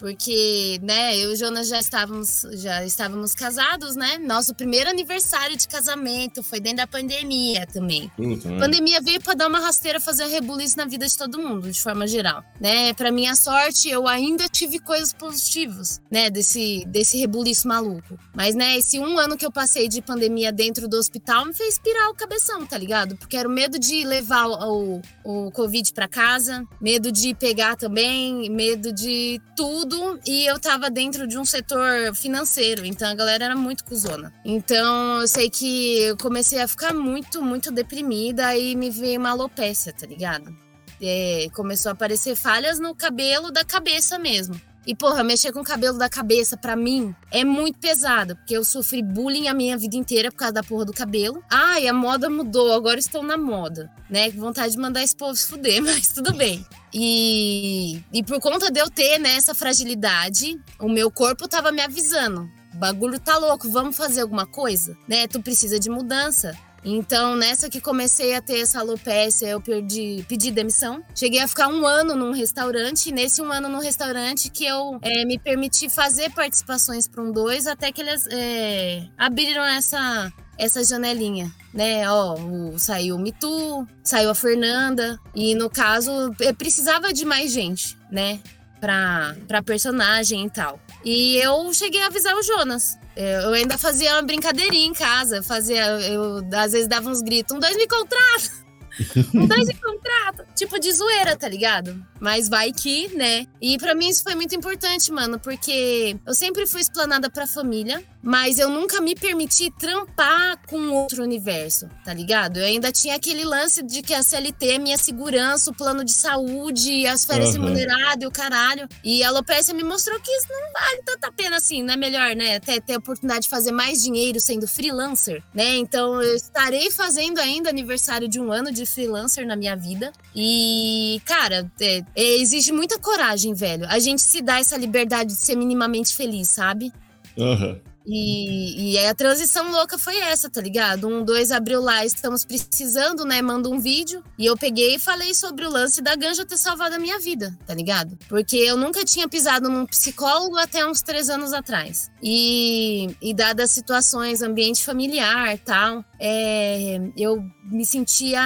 Porque, 0.00 0.80
né, 0.82 1.14
eu 1.14 1.30
e 1.30 1.34
o 1.34 1.36
Jonas 1.36 1.68
já 1.68 1.78
estávamos, 1.78 2.46
já 2.54 2.82
estávamos 2.82 3.34
casados, 3.34 3.94
né? 3.94 4.16
Nosso 4.16 4.54
primeiro 4.54 4.88
aniversário 4.88 5.58
de 5.58 5.68
casamento 5.68 6.42
foi 6.42 6.58
dentro 6.58 6.78
da 6.78 6.86
pandemia 6.86 7.66
também. 7.66 8.10
Puta, 8.16 8.48
né? 8.48 8.58
Pandemia 8.58 9.02
veio 9.02 9.20
pra 9.20 9.34
dar 9.34 9.46
uma 9.46 9.60
rasteira, 9.60 10.00
fazer 10.00 10.24
rebuliço 10.24 10.78
na 10.78 10.86
vida 10.86 11.06
de 11.06 11.18
todo 11.18 11.38
mundo, 11.38 11.70
de 11.70 11.82
forma 11.82 12.06
geral, 12.06 12.42
né? 12.58 12.94
Pra 12.94 13.12
minha 13.12 13.36
sorte, 13.36 13.90
eu 13.90 14.08
ainda 14.08 14.48
tive 14.48 14.78
coisas 14.78 15.12
positivas, 15.12 16.00
né? 16.10 16.30
Desse, 16.30 16.82
desse 16.86 17.18
rebuliço 17.18 17.68
maluco. 17.68 18.18
Mas, 18.34 18.54
né, 18.54 18.78
esse 18.78 18.98
um 18.98 19.18
ano 19.18 19.36
que 19.36 19.44
eu 19.44 19.52
passei 19.52 19.86
de 19.86 20.00
pandemia 20.00 20.50
dentro 20.50 20.88
do 20.88 20.96
hospital 20.96 21.44
me 21.44 21.52
fez 21.52 21.78
pirar 21.78 22.08
o 22.08 22.14
cabeção, 22.14 22.64
tá 22.64 22.78
ligado? 22.78 23.16
Porque 23.16 23.36
era 23.36 23.46
o 23.46 23.52
medo 23.52 23.78
de 23.78 24.02
levar 24.02 24.46
o, 24.46 25.02
o, 25.24 25.46
o 25.46 25.50
Covid 25.50 25.92
pra 25.92 26.08
casa, 26.08 26.64
medo 26.80 27.12
de 27.12 27.34
pegar 27.34 27.76
também, 27.76 28.48
medo 28.48 28.90
de 28.94 29.38
tudo. 29.54 29.89
E 30.26 30.46
eu 30.46 30.58
tava 30.58 30.90
dentro 30.90 31.26
de 31.26 31.38
um 31.38 31.44
setor 31.44 32.14
financeiro, 32.14 32.84
então 32.84 33.08
a 33.08 33.14
galera 33.14 33.46
era 33.46 33.56
muito 33.56 33.84
cuzona. 33.84 34.32
Então 34.44 35.20
eu 35.20 35.28
sei 35.28 35.48
que 35.50 36.02
eu 36.02 36.16
comecei 36.16 36.60
a 36.60 36.68
ficar 36.68 36.94
muito, 36.94 37.42
muito 37.42 37.70
deprimida 37.70 38.56
e 38.56 38.76
me 38.76 38.90
veio 38.90 39.20
uma 39.20 39.30
alopécia, 39.30 39.92
tá 39.92 40.06
ligado? 40.06 40.54
É, 41.02 41.48
começou 41.54 41.90
a 41.90 41.92
aparecer 41.92 42.36
falhas 42.36 42.78
no 42.78 42.94
cabelo 42.94 43.50
da 43.50 43.64
cabeça 43.64 44.18
mesmo. 44.18 44.60
E, 44.86 44.94
porra, 44.94 45.22
mexer 45.22 45.52
com 45.52 45.60
o 45.60 45.64
cabelo 45.64 45.98
da 45.98 46.08
cabeça, 46.08 46.56
pra 46.56 46.74
mim, 46.74 47.14
é 47.30 47.44
muito 47.44 47.78
pesado. 47.78 48.34
Porque 48.36 48.56
eu 48.56 48.64
sofri 48.64 49.02
bullying 49.02 49.48
a 49.48 49.54
minha 49.54 49.76
vida 49.76 49.96
inteira 49.96 50.30
por 50.30 50.38
causa 50.38 50.54
da 50.54 50.62
porra 50.62 50.84
do 50.84 50.92
cabelo. 50.92 51.42
Ai, 51.50 51.86
a 51.86 51.92
moda 51.92 52.30
mudou, 52.30 52.72
agora 52.72 52.98
estou 52.98 53.22
na 53.22 53.36
moda. 53.36 53.90
Né? 54.08 54.30
Com 54.30 54.40
vontade 54.40 54.72
de 54.72 54.78
mandar 54.78 55.02
esse 55.02 55.14
povo 55.14 55.36
se 55.36 55.46
fuder, 55.46 55.82
mas 55.84 56.08
tudo 56.08 56.32
bem. 56.32 56.64
E, 56.92 58.02
e 58.12 58.22
por 58.22 58.40
conta 58.40 58.70
de 58.70 58.80
eu 58.80 58.90
ter 58.90 59.18
né, 59.18 59.36
essa 59.36 59.54
fragilidade, 59.54 60.58
o 60.78 60.88
meu 60.88 61.10
corpo 61.10 61.46
tava 61.46 61.70
me 61.70 61.82
avisando. 61.82 62.50
O 62.74 62.76
bagulho 62.78 63.18
tá 63.18 63.36
louco, 63.36 63.68
vamos 63.70 63.96
fazer 63.96 64.22
alguma 64.22 64.46
coisa? 64.46 64.96
Né? 65.06 65.26
Tu 65.26 65.42
precisa 65.42 65.78
de 65.78 65.90
mudança. 65.90 66.56
Então, 66.84 67.36
nessa 67.36 67.68
que 67.68 67.80
comecei 67.80 68.34
a 68.34 68.40
ter 68.40 68.60
essa 68.60 68.80
alopécia, 68.80 69.46
eu 69.46 69.60
perdi, 69.60 70.24
pedi 70.28 70.50
demissão. 70.50 71.02
Cheguei 71.14 71.40
a 71.40 71.48
ficar 71.48 71.68
um 71.68 71.86
ano 71.86 72.14
num 72.16 72.32
restaurante, 72.32 73.08
e 73.08 73.12
nesse 73.12 73.42
um 73.42 73.52
ano 73.52 73.68
no 73.68 73.78
restaurante 73.80 74.50
que 74.50 74.64
eu 74.64 74.98
é, 75.02 75.24
me 75.24 75.38
permiti 75.38 75.88
fazer 75.90 76.30
participações 76.30 77.06
para 77.06 77.22
um 77.22 77.30
dois, 77.32 77.66
até 77.66 77.92
que 77.92 78.00
eles 78.00 78.26
é, 78.30 79.04
abriram 79.18 79.64
essa, 79.64 80.32
essa 80.58 80.82
janelinha. 80.82 81.50
Né, 81.72 82.10
ó, 82.10 82.34
o- 82.34 82.78
saiu 82.78 83.14
o 83.14 83.18
Mitu, 83.18 83.86
saiu 84.02 84.30
a 84.30 84.34
Fernanda, 84.34 85.20
e 85.36 85.54
no 85.54 85.70
caso, 85.70 86.10
precisava 86.58 87.12
de 87.12 87.24
mais 87.24 87.52
gente, 87.52 87.96
né, 88.10 88.40
pra, 88.80 89.36
pra 89.46 89.62
personagem 89.62 90.46
e 90.46 90.50
tal. 90.50 90.80
E 91.04 91.36
eu 91.36 91.72
cheguei 91.72 92.02
a 92.02 92.06
avisar 92.06 92.34
o 92.34 92.42
Jonas. 92.42 92.98
É, 93.20 93.44
Eu 93.44 93.52
ainda 93.52 93.76
fazia 93.76 94.14
uma 94.14 94.22
brincadeirinha 94.22 94.86
em 94.86 94.94
casa. 94.94 95.42
Fazia, 95.42 95.84
eu 96.08 96.38
às 96.54 96.72
vezes 96.72 96.88
dava 96.88 97.10
uns 97.10 97.20
gritos, 97.20 97.54
um 97.54 97.60
dois 97.60 97.76
me 97.76 97.86
contrata. 97.86 98.70
um 99.34 99.46
dois 99.46 99.68
em 99.68 99.76
contrato. 99.76 100.44
Tipo, 100.54 100.78
de 100.80 100.90
zoeira, 100.90 101.36
tá 101.36 101.46
ligado? 101.46 102.02
Mas 102.18 102.48
vai 102.48 102.72
que, 102.72 103.08
né? 103.14 103.46
E 103.60 103.76
pra 103.76 103.94
mim 103.94 104.08
isso 104.08 104.22
foi 104.22 104.34
muito 104.34 104.54
importante, 104.54 105.12
mano, 105.12 105.38
porque 105.38 106.16
eu 106.26 106.32
sempre 106.32 106.66
fui 106.66 106.80
explanada 106.80 107.28
pra 107.30 107.46
família, 107.46 108.02
mas 108.22 108.58
eu 108.58 108.68
nunca 108.68 109.00
me 109.00 109.14
permiti 109.14 109.70
trampar 109.78 110.58
com 110.68 110.90
outro 110.90 111.22
universo, 111.22 111.88
tá 112.04 112.12
ligado? 112.12 112.58
Eu 112.58 112.64
ainda 112.66 112.92
tinha 112.92 113.16
aquele 113.16 113.44
lance 113.44 113.82
de 113.82 114.02
que 114.02 114.12
a 114.12 114.22
CLT 114.22 114.72
é 114.72 114.78
minha 114.78 114.98
segurança, 114.98 115.70
o 115.70 115.74
plano 115.74 116.04
de 116.04 116.12
saúde, 116.12 117.06
as 117.06 117.24
férias 117.24 117.54
Aham. 117.54 117.64
remuneradas 117.64 118.22
e 118.22 118.26
o 118.26 118.30
caralho. 118.30 118.86
E 119.02 119.22
a 119.24 119.28
alopecia 119.28 119.72
me 119.74 119.82
mostrou 119.82 120.20
que 120.20 120.30
isso 120.30 120.46
não 120.50 120.72
vale 120.72 121.02
tanta 121.04 121.32
pena 121.32 121.56
assim, 121.56 121.82
não 121.82 121.94
é 121.94 121.96
melhor, 121.96 122.34
né? 122.36 122.56
Até 122.56 122.80
ter 122.80 122.94
a 122.94 122.98
oportunidade 122.98 123.42
de 123.42 123.48
fazer 123.48 123.72
mais 123.72 124.02
dinheiro 124.02 124.38
sendo 124.40 124.66
freelancer, 124.68 125.42
né? 125.54 125.76
Então 125.76 126.20
eu 126.22 126.36
estarei 126.36 126.90
fazendo 126.90 127.38
ainda 127.38 127.70
aniversário 127.70 128.28
de 128.28 128.38
um 128.40 128.52
ano 128.52 128.70
de 128.70 128.84
freelancer 128.84 129.46
na 129.46 129.56
minha 129.56 129.74
vida. 129.76 130.12
E, 130.34 131.20
cara, 131.24 131.70
é- 131.80 132.02
é, 132.14 132.36
exige 132.36 132.72
muita 132.72 132.98
coragem, 132.98 133.54
velho. 133.54 133.86
A 133.88 133.98
gente 133.98 134.20
se 134.22 134.42
dá 134.42 134.58
essa 134.58 134.76
liberdade 134.76 135.30
de 135.34 135.40
ser 135.40 135.56
minimamente 135.56 136.14
feliz, 136.14 136.48
sabe? 136.48 136.92
Aham. 137.38 137.80
E, 138.12 138.92
e 138.92 138.98
aí 138.98 139.06
a 139.06 139.14
transição 139.14 139.70
louca 139.70 139.96
foi 139.96 140.18
essa, 140.18 140.50
tá 140.50 140.60
ligado? 140.60 141.06
Um, 141.06 141.24
dois 141.24 141.52
abriu 141.52 141.80
lá, 141.80 142.04
estamos 142.04 142.44
precisando, 142.44 143.24
né? 143.24 143.40
Manda 143.40 143.68
um 143.68 143.78
vídeo. 143.78 144.24
E 144.36 144.46
eu 144.46 144.56
peguei 144.56 144.96
e 144.96 144.98
falei 144.98 145.32
sobre 145.32 145.64
o 145.64 145.70
lance 145.70 146.02
da 146.02 146.16
ganja 146.16 146.44
ter 146.44 146.58
salvado 146.58 146.96
a 146.96 146.98
minha 146.98 147.20
vida, 147.20 147.56
tá 147.64 147.72
ligado? 147.72 148.18
Porque 148.28 148.56
eu 148.56 148.76
nunca 148.76 149.04
tinha 149.04 149.28
pisado 149.28 149.68
num 149.68 149.86
psicólogo 149.86 150.56
até 150.56 150.84
uns 150.84 151.02
três 151.02 151.30
anos 151.30 151.52
atrás. 151.52 152.10
E, 152.20 153.14
e 153.22 153.32
dadas 153.32 153.66
as 153.66 153.70
situações, 153.70 154.42
ambiente 154.42 154.84
familiar 154.84 155.56
tal, 155.58 156.04
é, 156.22 156.98
eu 157.16 157.42
me 157.64 157.86
sentia 157.86 158.40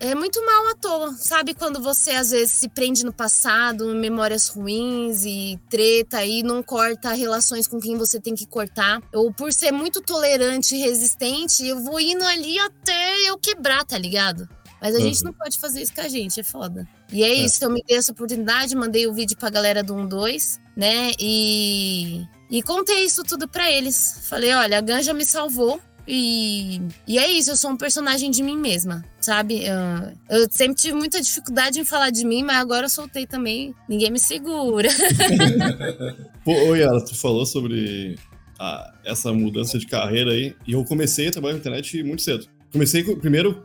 é 0.00 0.14
muito 0.14 0.44
mal 0.44 0.68
à 0.68 0.74
toa, 0.74 1.12
sabe? 1.14 1.54
Quando 1.54 1.80
você 1.80 2.10
às 2.10 2.32
vezes 2.32 2.50
se 2.50 2.68
prende 2.68 3.04
no 3.04 3.12
passado, 3.12 3.90
em 3.92 3.98
memórias 4.00 4.48
ruins 4.48 5.24
e 5.24 5.58
treta 5.70 6.24
e 6.24 6.42
não 6.42 6.62
corta 6.64 7.12
relações 7.12 7.68
com 7.68 7.78
quem 7.80 7.96
você 7.96 8.20
tem 8.20 8.34
que 8.34 8.44
cortar. 8.46 9.00
Ou 9.14 9.32
por 9.32 9.52
ser 9.52 9.70
muito 9.72 10.00
tolerante 10.02 10.74
e 10.74 10.80
resistente, 10.80 11.64
eu 11.66 11.80
vou 11.82 12.00
indo 12.00 12.24
ali 12.24 12.58
até 12.58 13.30
eu 13.30 13.38
quebrar, 13.38 13.84
tá 13.84 13.96
ligado? 13.96 14.48
Mas 14.82 14.94
a 14.94 15.00
gente 15.00 15.18
Uhum. 15.20 15.26
não 15.26 15.32
pode 15.32 15.58
fazer 15.58 15.80
isso 15.82 15.94
com 15.94 16.02
a 16.02 16.08
gente, 16.08 16.40
é 16.40 16.42
foda. 16.42 16.86
E 17.10 17.22
é 17.24 17.32
isso, 17.32 17.64
eu 17.64 17.70
me 17.70 17.82
dei 17.86 17.96
essa 17.96 18.12
oportunidade, 18.12 18.76
mandei 18.76 19.06
o 19.06 19.14
vídeo 19.14 19.36
pra 19.36 19.48
galera 19.48 19.82
do 19.82 19.94
1-2, 19.94 20.60
né? 20.76 21.12
E, 21.18 22.22
e 22.50 22.62
contei 22.62 23.04
isso 23.04 23.22
tudo 23.22 23.48
pra 23.48 23.70
eles. 23.70 24.18
Falei, 24.28 24.52
olha, 24.52 24.76
a 24.76 24.80
Ganja 24.82 25.14
me 25.14 25.24
salvou. 25.24 25.80
E, 26.08 26.80
e 27.06 27.18
é 27.18 27.28
isso, 27.30 27.50
eu 27.50 27.56
sou 27.56 27.70
um 27.72 27.76
personagem 27.76 28.30
de 28.30 28.42
mim 28.42 28.56
mesma, 28.56 29.04
sabe? 29.20 29.64
Eu, 29.64 30.12
eu 30.30 30.46
sempre 30.50 30.76
tive 30.80 30.94
muita 30.96 31.20
dificuldade 31.20 31.80
em 31.80 31.84
falar 31.84 32.10
de 32.10 32.24
mim, 32.24 32.42
mas 32.44 32.56
agora 32.58 32.86
eu 32.86 32.90
soltei 32.90 33.26
também. 33.26 33.74
Ninguém 33.88 34.10
me 34.10 34.18
segura. 34.20 34.88
Pô, 36.44 36.74
Yara, 36.74 37.04
tu 37.04 37.14
falou 37.16 37.44
sobre 37.44 38.16
a- 38.58 38.94
essa 39.04 39.32
mudança 39.32 39.78
de 39.78 39.86
carreira 39.86 40.30
aí, 40.30 40.54
e 40.66 40.72
eu 40.72 40.84
comecei 40.84 41.28
a 41.28 41.30
trabalhar 41.32 41.54
na 41.54 41.60
internet 41.60 42.02
muito 42.02 42.22
cedo. 42.22 42.46
Comecei 42.72 43.02
com, 43.02 43.16
primeiro 43.18 43.64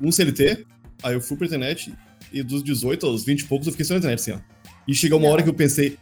um 0.00 0.12
CLT, 0.12 0.66
aí 1.02 1.14
eu 1.14 1.20
fui 1.20 1.36
pra 1.36 1.46
internet, 1.46 1.92
e 2.32 2.42
dos 2.42 2.62
18 2.62 3.06
aos 3.06 3.24
20 3.24 3.40
e 3.40 3.44
poucos 3.44 3.66
eu 3.66 3.72
fiquei 3.72 3.84
só 3.86 3.94
na 3.94 3.98
internet, 3.98 4.20
assim, 4.20 4.32
ó. 4.32 4.38
E 4.86 4.94
chegou 4.94 5.18
uma 5.18 5.28
hora 5.28 5.42
que 5.42 5.48
eu 5.48 5.54
pensei, 5.54 5.98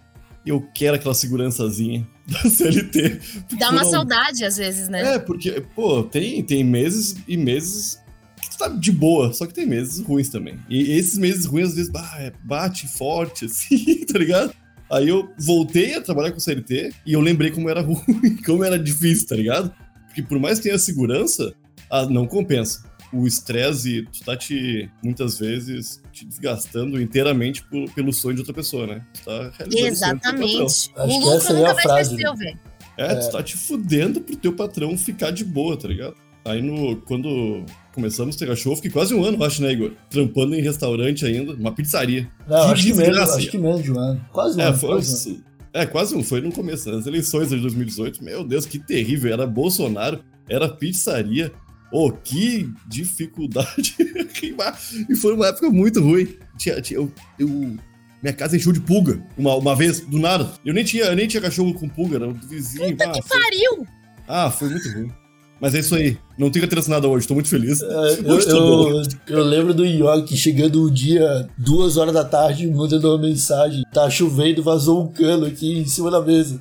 eu 0.47 0.61
quero 0.75 0.97
aquela 0.97 1.15
segurançazinha 1.15 2.07
da 2.27 2.49
CLT. 2.49 3.21
Dá 3.59 3.71
uma 3.71 3.83
Não. 3.83 3.91
saudade 3.91 4.45
às 4.45 4.57
vezes, 4.57 4.89
né? 4.89 5.15
É, 5.15 5.19
porque, 5.19 5.63
pô, 5.75 6.03
tem, 6.03 6.43
tem 6.43 6.63
meses 6.63 7.17
e 7.27 7.37
meses 7.37 8.01
que 8.41 8.51
tu 8.51 8.59
tá 8.59 8.69
de 8.69 8.93
boa, 8.93 9.33
só 9.33 9.47
que 9.47 9.53
tem 9.55 9.67
meses 9.67 9.99
ruins 10.01 10.29
também. 10.29 10.59
E 10.69 10.93
esses 10.93 11.19
meses 11.19 11.47
ruins, 11.47 11.71
às 11.71 11.75
vezes, 11.75 11.93
é, 12.19 12.33
bate 12.45 12.87
forte, 12.87 13.47
assim, 13.47 14.05
tá 14.05 14.19
ligado? 14.19 14.55
Aí 14.91 15.09
eu 15.09 15.29
voltei 15.39 15.95
a 15.95 16.01
trabalhar 16.01 16.31
com 16.31 16.39
CLT 16.39 16.93
e 17.05 17.13
eu 17.13 17.21
lembrei 17.21 17.51
como 17.51 17.69
era 17.69 17.81
ruim, 17.83 18.37
como 18.45 18.63
era 18.63 18.79
difícil, 18.79 19.27
tá 19.27 19.35
ligado? 19.35 19.73
Porque 20.07 20.23
por 20.23 20.39
mais 20.39 20.59
que 20.59 20.65
tenha 20.65 20.79
segurança, 20.79 21.55
ah, 21.91 22.07
não 22.07 22.27
compensa. 22.27 22.85
O 23.13 23.27
estresse, 23.27 24.07
tu 24.13 24.25
tá 24.25 24.37
te, 24.37 24.91
muitas 25.03 25.39
vezes, 25.39 26.01
te 26.17 26.25
desgastando 26.27 27.01
inteiramente 27.01 27.63
por- 27.63 27.91
pelo 27.91 28.13
sonho 28.13 28.35
de 28.35 28.41
outra 28.41 28.55
pessoa, 28.55 28.87
né? 28.87 29.03
Tá 29.25 29.53
o. 29.53 29.87
Exatamente. 29.87 30.63
Acho 30.63 30.91
O 30.95 31.07
que 31.21 31.25
lucro 31.27 31.47
é 31.49 31.53
nunca 31.53 31.71
a 31.71 31.75
vai 31.75 31.83
frase, 31.83 32.11
ser 32.11 32.17
né? 32.17 32.23
seu, 32.23 32.37
velho. 32.37 32.59
É, 32.99 33.15
tu 33.17 33.31
tá 33.31 33.43
te 33.43 33.57
fudendo 33.57 34.21
pro 34.23 34.37
teu 34.37 34.53
patrão 34.55 34.97
ficar 34.97 35.31
de 35.31 35.45
boa, 35.45 35.77
tá 35.77 35.87
ligado? 35.87 36.15
Aí 36.45 36.63
no, 36.63 36.97
quando 37.03 37.65
começamos 37.93 38.37
a 38.37 38.39
ter 38.39 38.47
cachorro, 38.47 38.77
fiquei 38.77 38.91
quase 38.91 39.13
um 39.15 39.23
ano, 39.25 39.37
eu 39.37 39.45
acho, 39.45 39.61
né, 39.61 39.73
Igor? 39.73 39.93
Trampando 40.09 40.55
em 40.55 40.63
restaurante 40.63 41.27
ainda, 41.27 41.53
uma 41.55 41.73
pizzaria. 41.73 42.29
Não, 42.49 42.67
Que 42.67 42.73
acho 42.73 42.83
que 42.87 42.95
menos, 42.95 43.19
acho 43.19 43.51
que 43.51 43.59
menos 43.59 43.83
de 43.83 43.93
um 43.93 43.99
ano. 43.99 44.25
Quase 44.33 44.57
um 44.57 44.61
É, 44.63 44.67
ano. 44.69 44.79
foi, 44.79 44.89
quase 44.91 45.31
um 45.31 45.43
é, 45.75 45.85
quase 45.85 46.15
um, 46.17 46.23
foi 46.23 46.41
no 46.41 46.51
começo, 46.53 46.91
nas 46.91 47.07
eleições 47.07 47.51
de 47.51 47.57
2018. 47.59 48.25
Meu 48.25 48.43
Deus, 48.43 48.65
que 48.65 48.79
terrível. 48.79 49.31
Era 49.31 49.47
Bolsonaro, 49.47 50.21
era 50.49 50.69
pizzaria. 50.69 51.53
Oh, 51.93 52.11
que 52.13 52.73
dificuldade. 52.87 53.95
e 55.09 55.15
foi 55.17 55.35
uma 55.35 55.47
época 55.49 55.71
muito 55.71 56.01
ruim. 56.01 56.37
Tinha, 56.59 56.81
tinha- 56.81 56.99
eu, 56.99 57.13
eu- 57.39 57.77
minha 58.23 58.33
casa 58.33 58.57
encheu 58.57 58.73
de 58.73 58.81
pulga 58.81 59.23
uma, 59.37 59.55
uma 59.55 59.77
vez, 59.77 60.01
do 60.01 60.19
nada. 60.19 60.53
Eu 60.65 60.75
nem 60.75 60.85
tinha, 60.85 61.05
eu 61.05 61.17
nem 61.17 61.29
tinha 61.29 61.41
cachorro 61.41 61.75
com 61.75 61.89
pulga, 61.89 62.17
era 62.17 62.33
do 62.33 62.47
vizinho. 62.49 62.91
Puta 62.97 63.05
ah, 63.05 63.13
que 63.13 63.23
foi- 63.23 63.41
pariu! 63.41 63.87
ah, 64.27 64.51
foi 64.51 64.69
muito 64.71 64.89
ruim. 64.93 65.13
Mas 65.61 65.75
é 65.75 65.81
isso 65.81 65.95
aí. 65.95 66.19
Não 66.39 66.51
tenho 66.51 66.69
que 66.69 66.75
ter 66.75 66.89
nada 66.91 67.09
hoje, 67.09 67.27
tô 67.27 67.33
muito 67.33 67.49
feliz. 67.49 67.81
É, 67.81 67.87
Eu, 68.25 68.39
eu, 68.41 69.03
eu 69.29 69.45
lembro 69.45 69.73
do 69.73 69.87
York 69.87 70.37
chegando 70.37 70.87
um 70.87 70.91
dia, 70.93 71.49
duas 71.57 71.97
horas 71.97 72.13
da 72.13 72.25
tarde, 72.25 72.67
mandando 72.67 73.09
uma 73.09 73.19
mensagem. 73.19 73.83
Tá 73.93 74.11
chovendo, 74.11 74.63
vazou 74.63 75.03
um 75.03 75.09
cano 75.09 75.47
aqui 75.47 75.79
em 75.79 75.87
cima 75.87 76.11
da 76.11 76.21
mesa. 76.21 76.61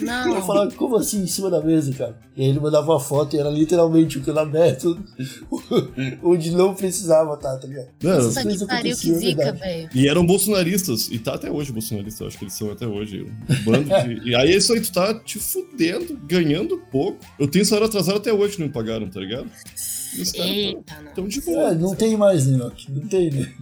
Eu 0.00 0.06
Não. 0.06 0.42
falava, 0.46 0.70
como 0.72 0.96
assim 0.96 1.22
em 1.22 1.26
cima 1.26 1.50
da 1.50 1.60
mesa, 1.60 1.92
cara? 1.94 2.16
E 2.36 2.42
aí 2.42 2.48
ele 2.50 2.60
mandava 2.60 2.92
uma 2.92 3.00
foto 3.00 3.34
e 3.34 3.40
era 3.40 3.50
literalmente 3.50 4.18
o 4.18 4.20
cano 4.22 4.38
aberto, 4.38 4.96
onde 6.22 6.52
não 6.52 6.72
precisava 6.74 7.34
estar, 7.34 7.56
tá 7.56 7.66
ligado? 7.66 7.88
Não, 8.00 8.12
Essas 8.12 8.28
Puta 8.34 8.42
coisas 8.42 8.60
que 8.60 8.66
pariu, 8.68 8.96
que 8.96 9.10
é 9.10 9.14
zica, 9.14 9.52
velho. 9.52 9.88
E 9.92 10.08
eram 10.08 10.24
bolsonaristas. 10.24 11.08
E 11.10 11.18
tá 11.18 11.34
até 11.34 11.50
hoje 11.50 11.72
bolsonarista, 11.72 12.22
eu 12.22 12.28
acho 12.28 12.38
que 12.38 12.44
eles 12.44 12.54
são 12.54 12.70
até 12.70 12.86
hoje. 12.86 13.22
Um 13.50 13.64
bando 13.64 13.84
de... 13.88 14.18
E 14.30 14.34
aí 14.36 14.52
é 14.52 14.56
isso 14.56 14.72
aí, 14.72 14.80
tu 14.80 14.92
tá 14.92 15.12
te 15.14 15.40
fudendo, 15.40 16.16
ganhando 16.28 16.80
pouco. 16.92 17.18
Eu 17.38 17.48
tenho 17.48 17.64
salário 17.64 17.88
atrasado 17.88 18.18
até 18.18 18.27
hoje 18.32 18.56
que 18.56 18.62
não 18.62 18.70
pagaram, 18.70 19.08
tá 19.08 19.20
ligado? 19.20 19.50
Os 20.20 20.32
caras 20.32 20.50
Eita, 20.50 20.94
não. 21.02 21.12
tão 21.12 21.28
de 21.28 21.38
É, 21.38 21.42
boa. 21.42 21.72
não 21.74 21.94
tem 21.94 22.16
mais, 22.16 22.46
né? 22.46 22.58
Não 22.88 23.08
tem, 23.08 23.30
né? 23.30 23.52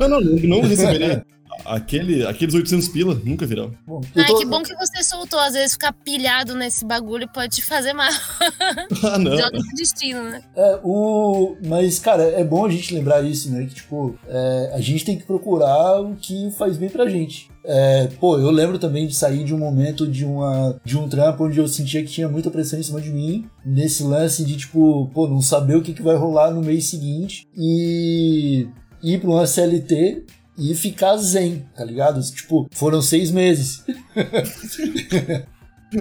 Não, 0.00 0.08
não, 0.08 0.20
não, 0.20 0.36
não 0.48 0.60
receberia. 0.62 1.24
Aquele, 1.66 2.26
aqueles 2.26 2.54
800 2.54 2.88
pila 2.88 3.14
nunca 3.22 3.44
virão. 3.46 3.72
Bom, 3.86 4.00
eu 4.16 4.22
Ai, 4.22 4.26
tô- 4.26 4.38
que 4.38 4.46
bom 4.46 4.62
que 4.62 4.74
você 4.74 5.04
soltou. 5.04 5.38
Às 5.38 5.52
vezes 5.52 5.72
ficar 5.74 5.92
pilhado 5.92 6.54
nesse 6.54 6.82
bagulho 6.84 7.28
pode 7.28 7.56
te 7.56 7.62
fazer 7.62 7.92
mal. 7.92 8.10
Ah, 9.04 9.18
não. 9.18 9.36
Joga 9.36 9.58
no 9.58 9.74
destino, 9.76 10.22
né? 10.24 10.42
É, 10.56 10.80
o... 10.82 11.56
Mas, 11.66 11.98
cara, 11.98 12.22
é 12.22 12.42
bom 12.42 12.64
a 12.64 12.70
gente 12.70 12.94
lembrar 12.94 13.22
isso, 13.22 13.50
né? 13.52 13.66
Que, 13.66 13.74
tipo, 13.74 14.18
é, 14.26 14.72
a 14.74 14.80
gente 14.80 15.04
tem 15.04 15.16
que 15.18 15.24
procurar 15.24 16.00
o 16.00 16.16
que 16.16 16.50
faz 16.52 16.76
bem 16.78 16.88
pra 16.88 17.06
gente. 17.08 17.50
É, 17.64 18.08
pô, 18.18 18.38
eu 18.38 18.50
lembro 18.50 18.78
também 18.78 19.06
de 19.06 19.14
sair 19.14 19.44
de 19.44 19.54
um 19.54 19.58
momento 19.58 20.06
de, 20.06 20.24
uma, 20.24 20.80
de 20.84 20.98
um 20.98 21.08
trampo 21.08 21.44
onde 21.44 21.58
eu 21.58 21.68
sentia 21.68 22.02
que 22.02 22.10
tinha 22.10 22.28
muita 22.28 22.50
pressão 22.50 22.78
em 22.78 22.82
cima 22.82 23.00
de 23.00 23.10
mim, 23.10 23.46
nesse 23.64 24.02
lance 24.02 24.44
de, 24.44 24.56
tipo, 24.56 25.08
pô, 25.14 25.28
não 25.28 25.40
saber 25.40 25.76
o 25.76 25.82
que, 25.82 25.92
que 25.92 26.02
vai 26.02 26.16
rolar 26.16 26.50
no 26.50 26.62
mês 26.62 26.86
seguinte 26.86 27.46
e 27.56 28.66
ir 29.02 29.20
pra 29.20 29.30
uma 29.30 29.46
CLT 29.46 30.24
e 30.58 30.74
ficar 30.74 31.16
zen, 31.16 31.64
tá 31.74 31.84
ligado? 31.84 32.20
Tipo, 32.20 32.68
foram 32.72 33.00
seis 33.00 33.30
meses. 33.30 33.84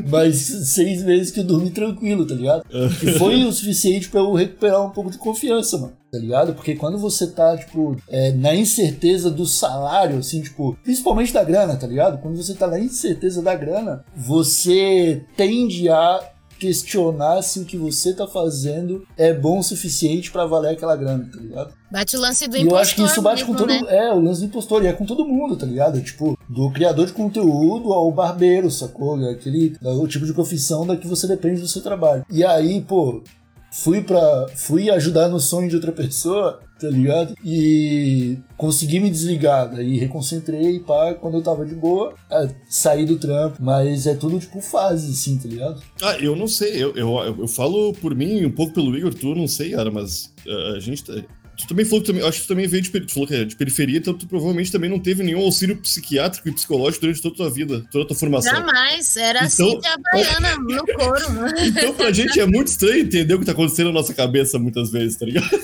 Mas 0.09 0.37
seis 0.37 1.03
meses 1.03 1.31
que 1.31 1.39
eu 1.39 1.43
dormi 1.43 1.69
tranquilo, 1.69 2.25
tá 2.25 2.35
ligado? 2.35 2.63
E 3.03 3.11
foi 3.13 3.43
o 3.43 3.51
suficiente 3.51 4.09
pra 4.09 4.21
eu 4.21 4.33
recuperar 4.33 4.85
um 4.85 4.89
pouco 4.89 5.11
de 5.11 5.17
confiança, 5.17 5.77
mano. 5.77 5.93
Tá 6.11 6.17
ligado? 6.17 6.53
Porque 6.53 6.75
quando 6.75 6.97
você 6.97 7.27
tá, 7.27 7.55
tipo, 7.57 7.95
é, 8.09 8.31
na 8.33 8.53
incerteza 8.53 9.31
do 9.31 9.45
salário, 9.45 10.19
assim, 10.19 10.41
tipo, 10.41 10.77
principalmente 10.83 11.31
da 11.31 11.43
grana, 11.43 11.77
tá 11.77 11.87
ligado? 11.87 12.21
Quando 12.21 12.35
você 12.35 12.53
tá 12.53 12.67
na 12.67 12.79
incerteza 12.79 13.41
da 13.41 13.55
grana, 13.55 14.03
você 14.15 15.23
tende 15.37 15.87
a 15.89 16.19
questionar 16.61 17.41
se 17.41 17.59
o 17.59 17.65
que 17.65 17.75
você 17.75 18.13
tá 18.13 18.27
fazendo 18.27 19.03
é 19.17 19.33
bom 19.33 19.57
o 19.57 19.63
suficiente 19.63 20.29
pra 20.29 20.45
valer 20.45 20.73
aquela 20.73 20.95
grana, 20.95 21.27
tá 21.33 21.39
ligado? 21.39 21.73
Bate 21.91 22.15
o 22.15 22.19
lance 22.19 22.47
do 22.47 22.55
E 22.55 22.61
impostor 22.61 22.77
eu 22.77 22.81
acho 22.81 22.95
que 22.95 23.01
isso 23.01 23.21
bate 23.21 23.41
mesmo, 23.41 23.53
com 23.55 23.59
todo 23.59 23.67
né? 23.67 23.81
É, 23.87 24.13
o 24.13 24.21
lance 24.21 24.41
do 24.41 24.45
impostor, 24.45 24.83
e 24.83 24.87
é 24.87 24.93
com 24.93 25.03
todo 25.03 25.25
mundo, 25.25 25.55
tá 25.55 25.65
ligado? 25.65 25.99
Tipo, 26.01 26.37
do 26.47 26.69
criador 26.69 27.07
de 27.07 27.13
conteúdo 27.13 27.91
ao 27.91 28.11
barbeiro, 28.11 28.69
sacou? 28.69 29.19
É 29.19 29.31
Aquele, 29.31 29.75
é 29.83 29.89
o 29.89 30.07
tipo 30.07 30.23
de 30.23 30.33
profissão 30.33 30.85
da 30.85 30.95
que 30.95 31.07
você 31.07 31.25
depende 31.27 31.61
do 31.61 31.67
seu 31.67 31.81
trabalho. 31.81 32.23
E 32.29 32.43
aí, 32.43 32.79
pô, 32.79 33.23
fui 33.71 34.03
para 34.03 34.47
fui 34.55 34.91
ajudar 34.91 35.29
no 35.29 35.39
sonho 35.39 35.67
de 35.67 35.75
outra 35.75 35.91
pessoa, 35.91 36.59
tá 36.81 36.89
ligado? 36.89 37.35
E 37.45 38.37
consegui 38.57 38.99
me 38.99 39.09
desligar, 39.09 39.69
daí 39.73 39.97
reconcentrei, 39.99 40.79
pá, 40.79 41.13
quando 41.13 41.37
eu 41.37 41.43
tava 41.43 41.65
de 41.65 41.75
boa, 41.75 42.15
é, 42.29 42.49
saí 42.67 43.05
do 43.05 43.17
trampo, 43.17 43.57
mas 43.61 44.07
é 44.07 44.15
tudo 44.15 44.39
tipo 44.39 44.59
fase, 44.61 45.11
assim, 45.11 45.37
tá 45.37 45.47
ligado? 45.47 45.81
Ah, 46.01 46.17
eu 46.19 46.35
não 46.35 46.47
sei, 46.47 46.83
eu, 46.83 46.95
eu, 46.95 47.17
eu 47.39 47.47
falo 47.47 47.93
por 47.93 48.15
mim, 48.15 48.43
um 48.45 48.51
pouco 48.51 48.73
pelo 48.73 48.97
Igor, 48.97 49.13
tu 49.13 49.35
não 49.35 49.47
sei, 49.47 49.71
cara, 49.71 49.91
mas 49.91 50.33
uh, 50.47 50.75
a 50.75 50.79
gente 50.79 51.03
tá- 51.03 51.23
Tu 51.57 51.67
também 51.67 51.85
falou 51.85 52.01
que 52.01 52.07
também, 52.07 52.27
acho 52.27 52.39
que 52.41 52.45
tu 52.45 52.47
também 52.47 52.67
veio 52.67 52.81
de, 52.81 52.89
tu 53.01 53.13
falou 53.13 53.27
que 53.27 53.35
é 53.35 53.45
de 53.45 53.55
periferia, 53.55 53.97
então 53.99 54.13
tu 54.13 54.27
provavelmente 54.27 54.71
também 54.71 54.89
não 54.89 54.99
teve 54.99 55.21
nenhum 55.23 55.41
auxílio 55.41 55.77
psiquiátrico 55.77 56.49
e 56.49 56.51
psicológico 56.51 57.01
durante 57.01 57.21
toda 57.21 57.33
a 57.35 57.37
tua 57.37 57.49
vida, 57.51 57.85
toda 57.91 58.03
a 58.03 58.07
tua 58.07 58.17
formação. 58.17 58.55
Jamais. 58.55 59.15
Era 59.17 59.45
Então- 59.45 59.67
assim 59.67 59.79
que 59.79 59.87
a 59.87 59.97
baiana 59.97 60.57
no 60.63 60.85
couro. 60.87 61.25
Então 61.65 61.93
pra 61.93 62.11
gente 62.11 62.39
é 62.39 62.45
muito 62.45 62.67
estranho 62.67 63.01
entender 63.03 63.33
o 63.35 63.39
que 63.39 63.45
tá 63.45 63.51
acontecendo 63.51 63.87
na 63.87 63.93
nossa 63.93 64.13
cabeça 64.13 64.57
muitas 64.57 64.91
vezes, 64.91 65.17
tá 65.17 65.25
ligado? 65.25 65.49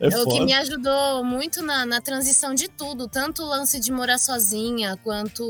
É 0.00 0.08
É 0.08 0.18
o 0.18 0.28
que 0.28 0.40
me 0.44 0.52
ajudou 0.52 1.24
muito 1.24 1.62
na, 1.62 1.86
na 1.86 2.00
transição 2.00 2.54
de 2.54 2.68
tudo, 2.68 3.08
tanto 3.08 3.42
o 3.42 3.46
lance 3.46 3.80
de 3.80 3.90
morar 3.90 4.18
sozinha, 4.18 4.96
quanto 5.02 5.42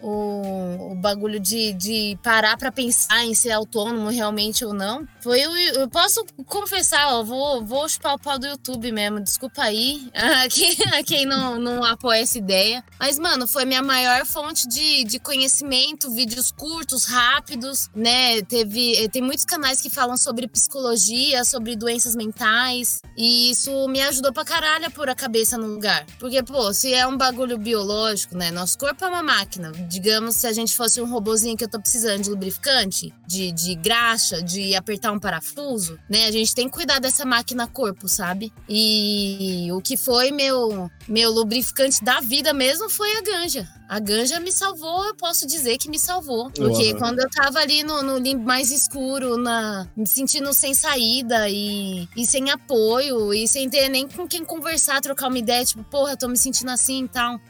o, 0.00 0.92
o 0.92 0.94
bagulho 0.96 1.38
de, 1.38 1.72
de 1.74 2.18
parar 2.22 2.56
pra 2.56 2.72
pensar 2.72 3.24
em 3.24 3.34
ser 3.34 3.50
autônomo 3.52 4.08
realmente 4.08 4.64
ou 4.64 4.72
não. 4.72 5.06
Foi 5.20 5.46
o, 5.46 5.56
eu 5.56 5.88
posso 5.88 6.24
confessar, 6.46 7.12
ó, 7.14 7.22
vou, 7.22 7.64
vou 7.64 7.88
chupar 7.88 8.14
o 8.14 8.18
pau 8.18 8.31
do 8.38 8.46
YouTube 8.46 8.92
mesmo, 8.92 9.20
desculpa 9.20 9.62
aí 9.62 10.10
a 10.14 10.48
quem, 10.50 10.76
a 10.92 11.02
quem 11.02 11.26
não, 11.26 11.58
não 11.58 11.84
apoia 11.84 12.20
essa 12.20 12.38
ideia. 12.38 12.84
Mas, 12.98 13.18
mano, 13.18 13.46
foi 13.46 13.64
minha 13.64 13.82
maior 13.82 14.24
fonte 14.24 14.68
de, 14.68 15.04
de 15.04 15.18
conhecimento, 15.18 16.10
vídeos 16.10 16.50
curtos, 16.50 17.04
rápidos, 17.04 17.88
né? 17.94 18.42
Teve, 18.42 18.96
eh, 18.96 19.08
tem 19.08 19.22
muitos 19.22 19.44
canais 19.44 19.80
que 19.80 19.90
falam 19.90 20.16
sobre 20.16 20.48
psicologia, 20.48 21.44
sobre 21.44 21.76
doenças 21.76 22.14
mentais, 22.14 23.00
e 23.16 23.50
isso 23.50 23.88
me 23.88 24.00
ajudou 24.02 24.32
pra 24.32 24.44
caralho 24.44 24.86
a 24.86 24.90
pôr 24.90 25.08
a 25.08 25.14
cabeça 25.14 25.58
no 25.58 25.66
lugar. 25.66 26.06
Porque, 26.18 26.42
pô, 26.42 26.72
se 26.72 26.94
é 26.94 27.06
um 27.06 27.16
bagulho 27.16 27.58
biológico, 27.58 28.36
né? 28.36 28.50
Nosso 28.50 28.78
corpo 28.78 29.04
é 29.04 29.08
uma 29.08 29.22
máquina. 29.22 29.72
Digamos, 29.88 30.36
se 30.36 30.46
a 30.46 30.52
gente 30.52 30.76
fosse 30.76 31.00
um 31.00 31.06
robozinho 31.06 31.56
que 31.56 31.64
eu 31.64 31.68
tô 31.68 31.80
precisando 31.80 32.22
de 32.22 32.30
lubrificante, 32.30 33.12
de, 33.26 33.52
de 33.52 33.74
graxa, 33.74 34.42
de 34.42 34.74
apertar 34.74 35.12
um 35.12 35.18
parafuso, 35.18 35.98
né? 36.08 36.26
A 36.26 36.30
gente 36.30 36.54
tem 36.54 36.68
que 36.68 36.74
cuidar 36.74 36.98
dessa 36.98 37.24
máquina 37.24 37.66
corpo, 37.66 38.08
sabe? 38.08 38.21
E 38.68 39.68
o 39.72 39.80
que 39.80 39.96
foi 39.96 40.30
meu, 40.30 40.90
meu 41.08 41.30
lubrificante 41.32 42.02
da 42.04 42.20
vida 42.20 42.52
mesmo 42.52 42.88
foi 42.88 43.16
a 43.16 43.22
ganja. 43.22 43.68
A 43.88 43.98
ganja 43.98 44.40
me 44.40 44.52
salvou, 44.52 45.04
eu 45.04 45.14
posso 45.14 45.46
dizer 45.46 45.76
que 45.78 45.90
me 45.90 45.98
salvou. 45.98 46.50
Porque 46.50 46.90
Uau. 46.90 46.98
quando 46.98 47.20
eu 47.20 47.28
tava 47.28 47.58
ali 47.58 47.82
no, 47.82 48.02
no 48.02 48.18
limbo 48.18 48.44
mais 48.44 48.70
escuro, 48.70 49.36
na, 49.36 49.86
me 49.96 50.06
sentindo 50.06 50.52
sem 50.54 50.72
saída 50.72 51.48
e, 51.48 52.08
e 52.16 52.24
sem 52.24 52.50
apoio, 52.50 53.34
e 53.34 53.46
sem 53.48 53.68
ter 53.68 53.88
nem 53.88 54.08
com 54.08 54.26
quem 54.26 54.44
conversar, 54.44 55.00
trocar 55.00 55.28
uma 55.28 55.38
ideia, 55.38 55.64
tipo, 55.64 55.84
porra, 55.84 56.12
eu 56.12 56.16
tô 56.16 56.28
me 56.28 56.38
sentindo 56.38 56.70
assim 56.70 57.04
e 57.04 57.08
tal. 57.08 57.40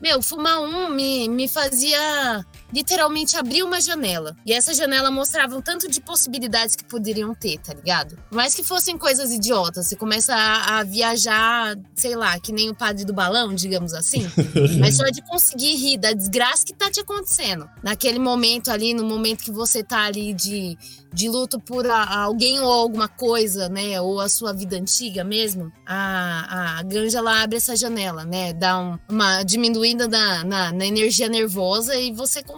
Meu, 0.00 0.20
fumar 0.20 0.60
um 0.60 0.90
me, 0.90 1.28
me 1.28 1.48
fazia 1.48 2.44
literalmente 2.72 3.36
abrir 3.36 3.62
uma 3.62 3.80
janela. 3.80 4.36
E 4.44 4.52
essa 4.52 4.74
janela 4.74 5.10
mostrava 5.10 5.56
um 5.56 5.60
tanto 5.62 5.88
de 5.90 6.00
possibilidades 6.00 6.74
que 6.76 6.84
poderiam 6.84 7.34
ter, 7.34 7.58
tá 7.58 7.72
ligado? 7.74 8.18
Mais 8.30 8.54
que 8.54 8.62
fossem 8.64 8.98
coisas 8.98 9.30
idiotas, 9.32 9.86
você 9.86 9.96
começa 9.96 10.34
a, 10.34 10.78
a 10.78 10.84
viajar, 10.84 11.76
sei 11.94 12.14
lá, 12.16 12.38
que 12.38 12.52
nem 12.52 12.70
o 12.70 12.74
padre 12.74 13.04
do 13.04 13.12
balão, 13.12 13.54
digamos 13.54 13.94
assim. 13.94 14.26
Mas 14.80 14.96
só 14.96 15.04
de 15.04 15.22
conseguir 15.22 15.74
rir 15.76 15.98
da 15.98 16.12
desgraça 16.12 16.64
que 16.64 16.74
tá 16.74 16.90
te 16.90 17.00
acontecendo. 17.00 17.68
Naquele 17.82 18.18
momento 18.18 18.70
ali, 18.70 18.92
no 18.94 19.04
momento 19.04 19.42
que 19.44 19.50
você 19.50 19.82
tá 19.82 20.02
ali 20.04 20.34
de, 20.34 20.76
de 21.12 21.28
luto 21.28 21.58
por 21.60 21.86
a- 21.88 22.22
alguém 22.22 22.60
ou 22.60 22.70
alguma 22.72 23.08
coisa, 23.08 23.68
né? 23.68 24.00
Ou 24.00 24.20
a 24.20 24.28
sua 24.28 24.52
vida 24.52 24.76
antiga 24.76 25.22
mesmo, 25.24 25.72
a, 25.86 26.78
a 26.78 26.82
ganja 26.82 27.18
ela 27.18 27.42
abre 27.42 27.56
essa 27.56 27.76
janela, 27.76 28.24
né? 28.24 28.52
Dá 28.52 28.78
um- 28.78 28.98
uma 29.08 29.42
diminuída 29.42 30.08
na, 30.08 30.44
na, 30.44 30.72
na 30.72 30.86
energia 30.86 31.28
nervosa 31.28 31.94
e 31.96 32.12
você 32.12 32.42
consegue 32.42 32.56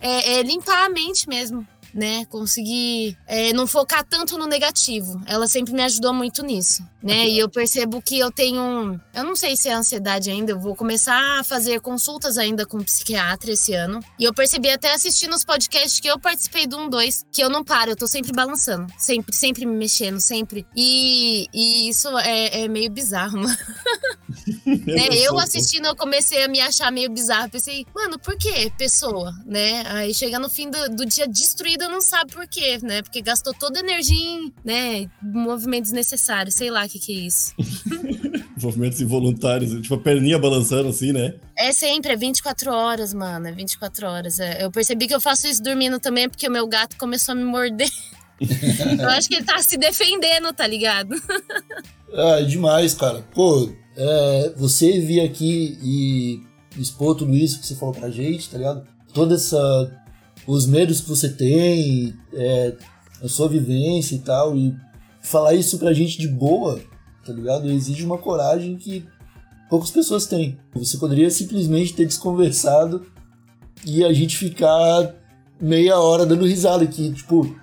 é, 0.00 0.38
é, 0.38 0.42
limpar 0.42 0.86
a 0.86 0.88
mente 0.88 1.28
mesmo. 1.28 1.66
Né, 1.92 2.24
conseguir 2.26 3.16
é, 3.26 3.52
não 3.52 3.66
focar 3.66 4.04
tanto 4.04 4.38
no 4.38 4.46
negativo. 4.46 5.20
Ela 5.26 5.46
sempre 5.46 5.72
me 5.72 5.82
ajudou 5.82 6.12
muito 6.14 6.44
nisso, 6.44 6.84
né? 7.02 7.28
E 7.28 7.38
eu 7.38 7.48
percebo 7.48 8.00
que 8.00 8.18
eu 8.18 8.30
tenho, 8.30 9.00
eu 9.12 9.24
não 9.24 9.34
sei 9.34 9.56
se 9.56 9.68
é 9.68 9.72
ansiedade 9.72 10.30
ainda. 10.30 10.52
Eu 10.52 10.60
vou 10.60 10.76
começar 10.76 11.40
a 11.40 11.44
fazer 11.44 11.80
consultas 11.80 12.38
ainda 12.38 12.64
com 12.64 12.78
um 12.78 12.84
psiquiatra 12.84 13.52
esse 13.52 13.74
ano. 13.74 14.00
E 14.18 14.24
eu 14.24 14.32
percebi 14.32 14.70
até 14.70 14.92
assistindo 14.92 15.34
os 15.34 15.44
podcasts 15.44 16.00
que 16.00 16.08
eu 16.08 16.18
participei 16.18 16.66
do 16.66 16.78
1, 16.78 16.88
2, 16.88 17.26
que 17.32 17.42
eu 17.42 17.50
não 17.50 17.64
paro, 17.64 17.90
eu 17.90 17.96
tô 17.96 18.06
sempre 18.06 18.32
balançando, 18.32 18.92
sempre, 18.98 19.34
sempre 19.34 19.66
me 19.66 19.76
mexendo, 19.76 20.20
sempre. 20.20 20.66
E, 20.76 21.48
e 21.52 21.88
isso 21.88 22.08
é, 22.18 22.62
é 22.62 22.68
meio 22.68 22.90
bizarro, 22.90 23.38
mano. 23.38 23.56
né? 24.86 25.08
Eu 25.12 25.38
assistindo, 25.38 25.86
eu 25.86 25.96
comecei 25.96 26.42
a 26.44 26.48
me 26.48 26.60
achar 26.60 26.90
meio 26.90 27.10
bizarro. 27.10 27.50
Pensei, 27.50 27.86
mano, 27.94 28.18
por 28.18 28.36
que 28.36 28.70
pessoa, 28.78 29.32
né? 29.44 29.82
Aí 29.86 30.14
chega 30.14 30.38
no 30.38 30.48
fim 30.48 30.70
do, 30.70 30.88
do 30.90 31.06
dia 31.06 31.26
destruída, 31.80 31.88
não 31.88 32.00
sabe 32.00 32.32
por 32.32 32.46
quê, 32.46 32.78
né? 32.82 33.02
Porque 33.02 33.22
gastou 33.22 33.54
toda 33.54 33.80
a 33.80 33.82
energia 33.82 34.16
em, 34.16 34.52
né, 34.64 35.10
movimentos 35.22 35.92
necessários. 35.92 36.54
Sei 36.54 36.70
lá 36.70 36.84
o 36.84 36.88
que 36.88 36.98
que 36.98 37.12
é 37.12 37.26
isso. 37.26 37.54
Movimentos 38.62 39.00
involuntários, 39.00 39.72
tipo 39.80 39.94
a 39.94 39.98
perninha 39.98 40.38
balançando 40.38 40.90
assim, 40.90 41.12
né? 41.12 41.34
É 41.56 41.72
sempre, 41.72 42.12
é 42.12 42.16
24 42.16 42.70
horas, 42.70 43.14
mano. 43.14 43.46
É 43.48 43.52
24 43.52 44.06
horas. 44.06 44.38
É, 44.38 44.62
Eu 44.62 44.70
percebi 44.70 45.06
que 45.06 45.14
eu 45.14 45.20
faço 45.20 45.46
isso 45.46 45.62
dormindo 45.62 45.98
também, 45.98 46.28
porque 46.28 46.46
o 46.46 46.50
meu 46.50 46.66
gato 46.66 46.96
começou 46.98 47.32
a 47.32 47.34
me 47.34 47.44
morder. 47.44 47.88
eu 49.00 49.08
acho 49.08 49.28
que 49.28 49.36
ele 49.36 49.44
tá 49.46 49.58
se 49.62 49.78
defendendo, 49.78 50.52
tá 50.52 50.66
ligado? 50.66 51.14
Ah, 52.12 52.40
é 52.40 52.42
demais, 52.42 52.92
cara. 52.92 53.24
Pô, 53.32 53.70
é, 53.96 54.52
você 54.56 54.98
vir 54.98 55.20
aqui 55.20 55.78
e 55.80 56.42
expor 56.76 57.14
tudo 57.14 57.36
isso 57.36 57.60
que 57.60 57.66
você 57.68 57.76
falou 57.76 57.94
pra 57.94 58.10
gente, 58.10 58.50
tá 58.50 58.58
ligado? 58.58 58.84
Toda 59.14 59.36
essa. 59.36 59.99
Os 60.50 60.66
medos 60.66 61.00
que 61.00 61.08
você 61.08 61.28
tem, 61.28 62.12
é, 62.32 62.74
a 63.22 63.28
sua 63.28 63.48
vivência 63.48 64.16
e 64.16 64.18
tal, 64.18 64.56
e 64.56 64.74
falar 65.22 65.54
isso 65.54 65.78
pra 65.78 65.92
gente 65.92 66.18
de 66.18 66.26
boa, 66.26 66.80
tá 67.24 67.32
ligado? 67.32 67.70
Exige 67.70 68.04
uma 68.04 68.18
coragem 68.18 68.76
que 68.76 69.06
poucas 69.68 69.90
pessoas 69.90 70.26
têm. 70.26 70.58
Você 70.74 70.98
poderia 70.98 71.30
simplesmente 71.30 71.94
ter 71.94 72.04
desconversado 72.04 73.06
e 73.86 74.04
a 74.04 74.12
gente 74.12 74.36
ficar 74.36 75.14
meia 75.60 75.98
hora 76.00 76.26
dando 76.26 76.46
risada 76.46 76.82
aqui, 76.82 77.12
tipo, 77.12 77.54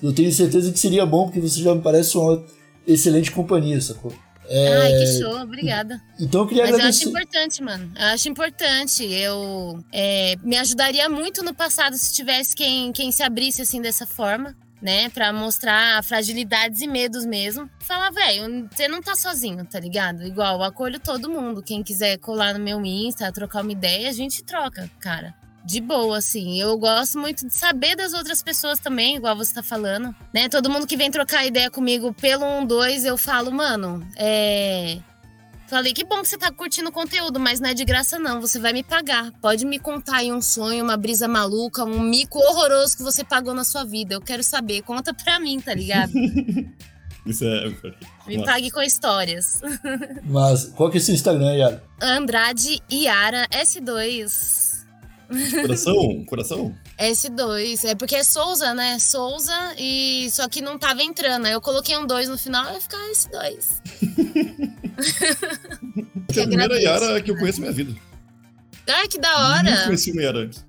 eu 0.00 0.12
tenho 0.12 0.32
certeza 0.32 0.70
que 0.70 0.78
seria 0.78 1.04
bom, 1.04 1.24
porque 1.24 1.40
você 1.40 1.60
já 1.60 1.74
me 1.74 1.82
parece 1.82 2.16
uma 2.16 2.44
excelente 2.86 3.32
companhia, 3.32 3.80
sacou? 3.80 4.12
Ai, 4.50 4.92
que 4.92 5.06
show, 5.18 5.40
obrigada. 5.40 6.00
Então 6.18 6.42
eu 6.42 6.46
queria 6.46 6.64
Mas 6.64 6.72
eu 6.72 6.76
acho 6.78 6.86
agradecer. 6.86 7.08
importante, 7.08 7.62
mano. 7.62 7.92
Eu 7.96 8.06
acho 8.06 8.28
importante. 8.28 9.04
Eu 9.04 9.84
é, 9.92 10.34
me 10.42 10.56
ajudaria 10.56 11.08
muito 11.08 11.42
no 11.42 11.54
passado 11.54 11.96
se 11.96 12.12
tivesse 12.12 12.54
quem, 12.56 12.92
quem 12.92 13.12
se 13.12 13.22
abrisse 13.22 13.62
assim 13.62 13.80
dessa 13.80 14.06
forma. 14.06 14.54
Né, 14.82 15.10
pra 15.10 15.30
mostrar 15.30 16.02
fragilidades 16.02 16.80
e 16.80 16.86
medos 16.86 17.26
mesmo. 17.26 17.68
Falar, 17.80 18.10
velho, 18.12 18.66
você 18.72 18.88
não 18.88 19.02
tá 19.02 19.14
sozinho, 19.14 19.62
tá 19.66 19.78
ligado? 19.78 20.22
Igual, 20.22 20.56
eu 20.56 20.62
acolho 20.62 20.98
todo 20.98 21.28
mundo. 21.28 21.62
Quem 21.62 21.82
quiser 21.82 22.16
colar 22.16 22.54
no 22.54 22.64
meu 22.64 22.82
Insta, 22.82 23.30
trocar 23.30 23.60
uma 23.60 23.72
ideia, 23.72 24.08
a 24.08 24.12
gente 24.12 24.42
troca, 24.42 24.90
cara. 24.98 25.34
De 25.64 25.80
boa, 25.80 26.18
assim. 26.18 26.60
Eu 26.60 26.76
gosto 26.78 27.18
muito 27.18 27.46
de 27.46 27.54
saber 27.54 27.94
das 27.94 28.12
outras 28.12 28.42
pessoas 28.42 28.78
também, 28.78 29.16
igual 29.16 29.36
você 29.36 29.54
tá 29.54 29.62
falando. 29.62 30.14
Né? 30.32 30.48
Todo 30.48 30.70
mundo 30.70 30.86
que 30.86 30.96
vem 30.96 31.10
trocar 31.10 31.46
ideia 31.46 31.70
comigo 31.70 32.12
pelo 32.14 32.44
1, 32.44 32.66
2, 32.66 33.04
eu 33.04 33.16
falo, 33.16 33.52
mano, 33.52 34.06
é. 34.16 34.98
Falei, 35.68 35.92
que 35.92 36.02
bom 36.02 36.20
que 36.20 36.26
você 36.28 36.36
tá 36.36 36.50
curtindo 36.50 36.88
o 36.88 36.92
conteúdo, 36.92 37.38
mas 37.38 37.60
não 37.60 37.70
é 37.70 37.74
de 37.74 37.84
graça, 37.84 38.18
não. 38.18 38.40
Você 38.40 38.58
vai 38.58 38.72
me 38.72 38.82
pagar. 38.82 39.30
Pode 39.40 39.64
me 39.64 39.78
contar 39.78 40.16
aí 40.16 40.32
um 40.32 40.42
sonho, 40.42 40.82
uma 40.82 40.96
brisa 40.96 41.28
maluca, 41.28 41.84
um 41.84 42.00
mico 42.00 42.40
horroroso 42.40 42.96
que 42.96 43.04
você 43.04 43.22
pagou 43.22 43.54
na 43.54 43.62
sua 43.62 43.84
vida. 43.84 44.14
Eu 44.14 44.20
quero 44.20 44.42
saber. 44.42 44.82
Conta 44.82 45.14
pra 45.14 45.38
mim, 45.38 45.60
tá 45.60 45.72
ligado? 45.72 46.10
Isso 47.24 47.44
é. 47.44 47.68
Me 48.26 48.38
Nossa. 48.38 48.50
pague 48.50 48.70
com 48.72 48.82
histórias. 48.82 49.60
Mas 50.24 50.64
qual 50.74 50.90
que 50.90 50.98
é 50.98 51.00
o 51.00 51.04
seu 51.04 51.14
Instagram, 51.14 51.54
Yara? 51.54 51.84
Andrade 52.00 52.82
Yara 52.90 53.46
S2. 53.52 54.69
Coração? 55.62 56.24
Coração? 56.26 56.74
S2. 56.98 57.84
É 57.84 57.94
porque 57.94 58.16
é 58.16 58.24
Souza, 58.24 58.74
né? 58.74 58.98
Souza 58.98 59.74
e. 59.78 60.28
Só 60.30 60.48
que 60.48 60.60
não 60.60 60.78
tava 60.78 61.02
entrando. 61.02 61.46
Aí 61.46 61.52
eu 61.52 61.60
coloquei 61.60 61.96
um 61.96 62.06
2 62.06 62.28
no 62.28 62.36
final 62.38 62.64
e 62.68 62.72
vai 62.72 62.80
ficar 62.80 62.98
S2. 63.12 63.80
É 66.36 66.42
a 66.42 66.46
primeira. 66.46 66.80
Yara 66.80 67.20
que 67.20 67.30
eu 67.30 67.36
conheço 67.36 67.60
na 67.60 67.70
minha 67.70 67.76
vida. 67.84 68.00
Ai, 68.88 69.08
que 69.08 69.18
da 69.18 69.32
hora! 69.38 69.84
conheci 69.84 70.12
uma 70.12 70.22
Yara 70.22 70.38
antes. 70.40 70.64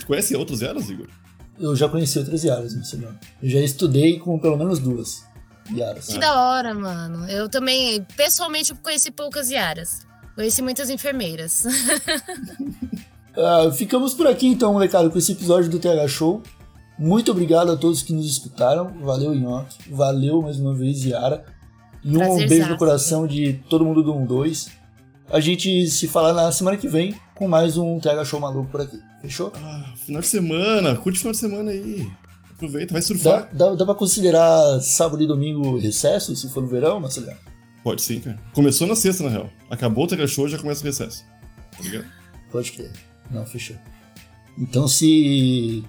Tu 0.00 0.06
conhece 0.06 0.34
outras 0.34 0.60
Yaras, 0.60 0.88
Igor? 0.88 1.08
Eu 1.58 1.76
já 1.76 1.88
conheci 1.88 2.18
outras 2.18 2.42
Yaras 2.42 2.74
no 2.74 2.80
Instagram. 2.80 3.14
Eu 3.42 3.50
já 3.50 3.60
estudei 3.60 4.18
com 4.18 4.38
pelo 4.38 4.56
menos 4.56 4.78
duas 4.78 5.24
Yaras. 5.72 6.06
Que 6.06 6.18
da 6.18 6.40
hora, 6.40 6.74
mano. 6.74 7.28
Eu 7.28 7.48
também, 7.48 8.04
pessoalmente, 8.16 8.72
eu 8.72 8.76
conheci 8.78 9.10
poucas 9.10 9.50
Yaras. 9.50 10.06
Conheci 10.34 10.62
muitas 10.62 10.88
enfermeiras. 10.88 11.64
Ah, 13.36 13.70
ficamos 13.72 14.14
por 14.14 14.26
aqui 14.26 14.46
então, 14.46 14.72
molecada, 14.72 15.08
com 15.08 15.18
esse 15.18 15.32
episódio 15.32 15.70
do 15.70 15.78
TH 15.78 16.08
Show. 16.08 16.42
Muito 16.98 17.30
obrigado 17.30 17.70
a 17.72 17.76
todos 17.76 18.02
que 18.02 18.12
nos 18.12 18.26
escutaram. 18.26 18.92
Valeu, 19.02 19.34
Nhoque. 19.34 19.90
Valeu 19.90 20.42
mais 20.42 20.58
uma 20.60 20.74
vez, 20.74 21.04
Yara. 21.04 21.44
E 22.04 22.10
um 22.10 22.18
Prazerzaço, 22.18 22.48
beijo 22.48 22.68
no 22.68 22.76
coração 22.76 23.26
de 23.26 23.54
todo 23.68 23.84
mundo 23.84 24.02
do 24.02 24.12
12. 24.26 24.70
A 25.30 25.38
gente 25.40 25.86
se 25.86 26.08
fala 26.08 26.32
na 26.32 26.50
semana 26.50 26.76
que 26.76 26.88
vem 26.88 27.14
com 27.34 27.46
mais 27.46 27.76
um 27.76 27.98
TH 28.00 28.24
Show 28.24 28.40
maluco 28.40 28.70
por 28.70 28.80
aqui. 28.80 28.98
Fechou? 29.22 29.52
Ah, 29.56 29.92
final 29.96 30.20
de 30.20 30.26
semana. 30.26 30.96
Curte 30.96 31.18
final 31.18 31.32
de 31.32 31.38
semana 31.38 31.70
aí. 31.70 32.10
Aproveita, 32.50 32.92
vai 32.92 33.00
Dá, 33.00 33.06
surfar. 33.06 33.48
dá, 33.52 33.74
dá 33.74 33.84
pra 33.86 33.94
considerar 33.94 34.80
sábado 34.80 35.22
e 35.22 35.26
domingo 35.26 35.78
recesso, 35.78 36.34
se 36.36 36.48
for 36.50 36.62
no 36.62 36.68
verão, 36.68 37.00
Marcelo? 37.00 37.28
Pode 37.82 38.02
sim, 38.02 38.20
cara. 38.20 38.38
Começou 38.52 38.86
na 38.86 38.94
sexta, 38.94 39.22
na 39.24 39.30
real. 39.30 39.48
Acabou 39.70 40.04
o 40.04 40.06
Tega 40.06 40.26
Show, 40.26 40.46
já 40.48 40.58
começa 40.58 40.82
o 40.82 40.84
recesso. 40.84 41.24
Tá 41.74 41.82
ligado? 41.82 42.04
Pode 42.52 42.72
crer. 42.72 42.92
Não, 43.30 43.46
fechou. 43.46 43.76
Então, 44.58 44.88
se 44.88 45.84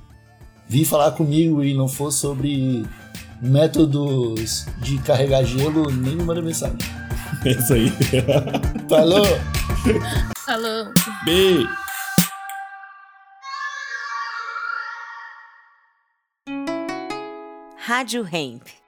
vir 0.67 0.85
falar 0.85 1.11
comigo 1.11 1.63
e 1.63 1.73
não 1.73 1.87
for 1.87 2.11
sobre 2.11 2.85
métodos 3.41 4.65
de 4.81 4.97
carregar 4.99 5.43
gelo, 5.43 5.91
nem 5.91 6.15
me 6.15 6.23
manda 6.23 6.41
mensagem. 6.41 6.77
É 7.43 7.51
isso 7.51 7.73
aí. 7.73 7.91
Falou! 8.87 9.25
Falou. 10.45 10.93
Beijo. 11.25 11.67
Rádio 17.77 18.27
Hemp. 18.31 18.80